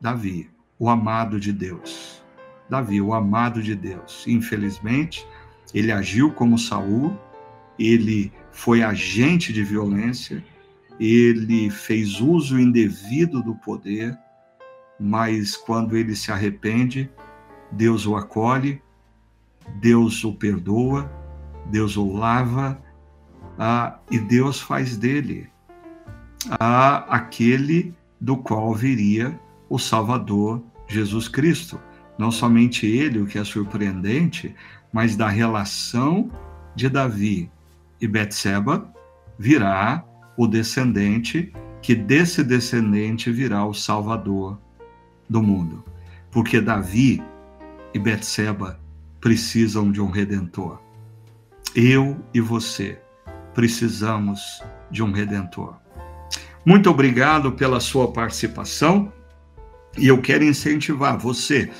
[0.00, 0.50] Davi,
[0.80, 2.24] o amado de Deus.
[2.68, 4.26] Davi, o amado de Deus.
[4.26, 5.24] Infelizmente,
[5.72, 7.16] ele agiu como Saul,
[7.78, 10.44] ele foi agente de violência,
[10.98, 14.18] ele fez uso indevido do poder,
[14.98, 17.10] mas quando ele se arrepende,
[17.70, 18.82] Deus o acolhe,
[19.80, 21.10] Deus o perdoa,
[21.66, 22.80] Deus o lava
[23.58, 25.50] ah, e Deus faz dele
[26.58, 29.38] ah, aquele do qual viria
[29.68, 31.80] o Salvador Jesus Cristo.
[32.16, 34.54] Não somente ele, o que é surpreendente,
[34.92, 36.30] mas da relação
[36.74, 37.50] de Davi
[38.00, 38.92] e Betseba
[39.38, 40.04] virá
[40.36, 41.52] o descendente,
[41.82, 44.58] que desse descendente virá o Salvador
[45.28, 45.84] do mundo.
[46.30, 47.22] Porque Davi
[47.92, 48.78] e Betseba
[49.20, 50.80] precisam de um redentor.
[51.74, 52.98] Eu e você
[53.54, 55.76] precisamos de um redentor.
[56.64, 59.12] Muito obrigado pela sua participação
[59.96, 61.70] e eu quero incentivar você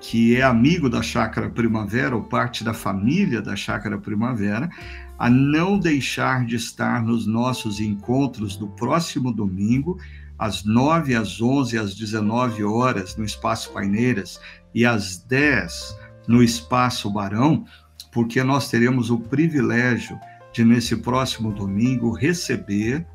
[0.00, 4.70] que é amigo da Chácara Primavera ou parte da família da Chácara Primavera
[5.18, 9.98] a não deixar de estar nos nossos encontros do próximo domingo,
[10.38, 14.40] às 9, às 11, às 19 horas no Espaço Paineiras
[14.74, 15.96] e às 10
[16.28, 17.64] no Espaço Barão,
[18.12, 20.18] porque nós teremos o privilégio
[20.52, 23.06] de, nesse próximo domingo, receber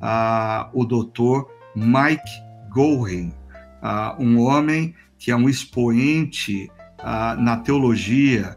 [0.00, 2.30] uh, o doutor Mike
[2.70, 3.32] Gorin,
[3.82, 8.56] uh, um homem que é um expoente uh, na teologia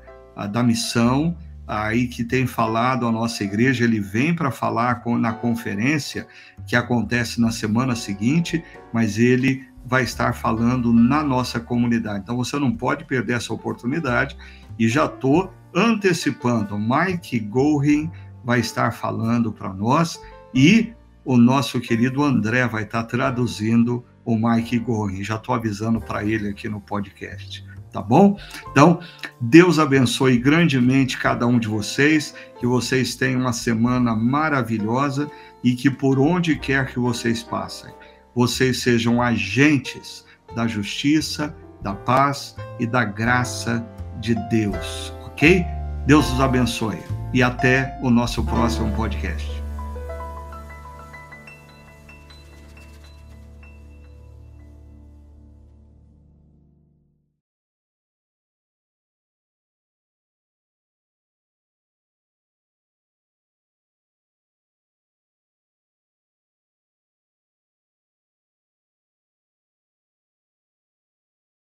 [0.51, 1.37] da missão,
[1.71, 6.27] aí que tem falado a nossa igreja, ele vem para falar na conferência
[6.67, 8.61] que acontece na semana seguinte,
[8.91, 12.19] mas ele vai estar falando na nossa comunidade.
[12.19, 14.35] Então você não pode perder essa oportunidade
[14.77, 16.77] e já estou antecipando.
[16.77, 18.11] Mike Gorin
[18.43, 20.21] vai estar falando para nós
[20.53, 20.93] e
[21.23, 25.23] o nosso querido André vai estar traduzindo o Mike Gorin.
[25.23, 27.70] Já estou avisando para ele aqui no podcast.
[27.91, 28.37] Tá bom?
[28.71, 28.99] Então,
[29.39, 35.29] Deus abençoe grandemente cada um de vocês, que vocês tenham uma semana maravilhosa
[35.63, 37.91] e que por onde quer que vocês passem,
[38.33, 43.85] vocês sejam agentes da justiça, da paz e da graça
[44.21, 45.65] de Deus, ok?
[46.05, 46.99] Deus os abençoe
[47.33, 49.60] e até o nosso próximo podcast.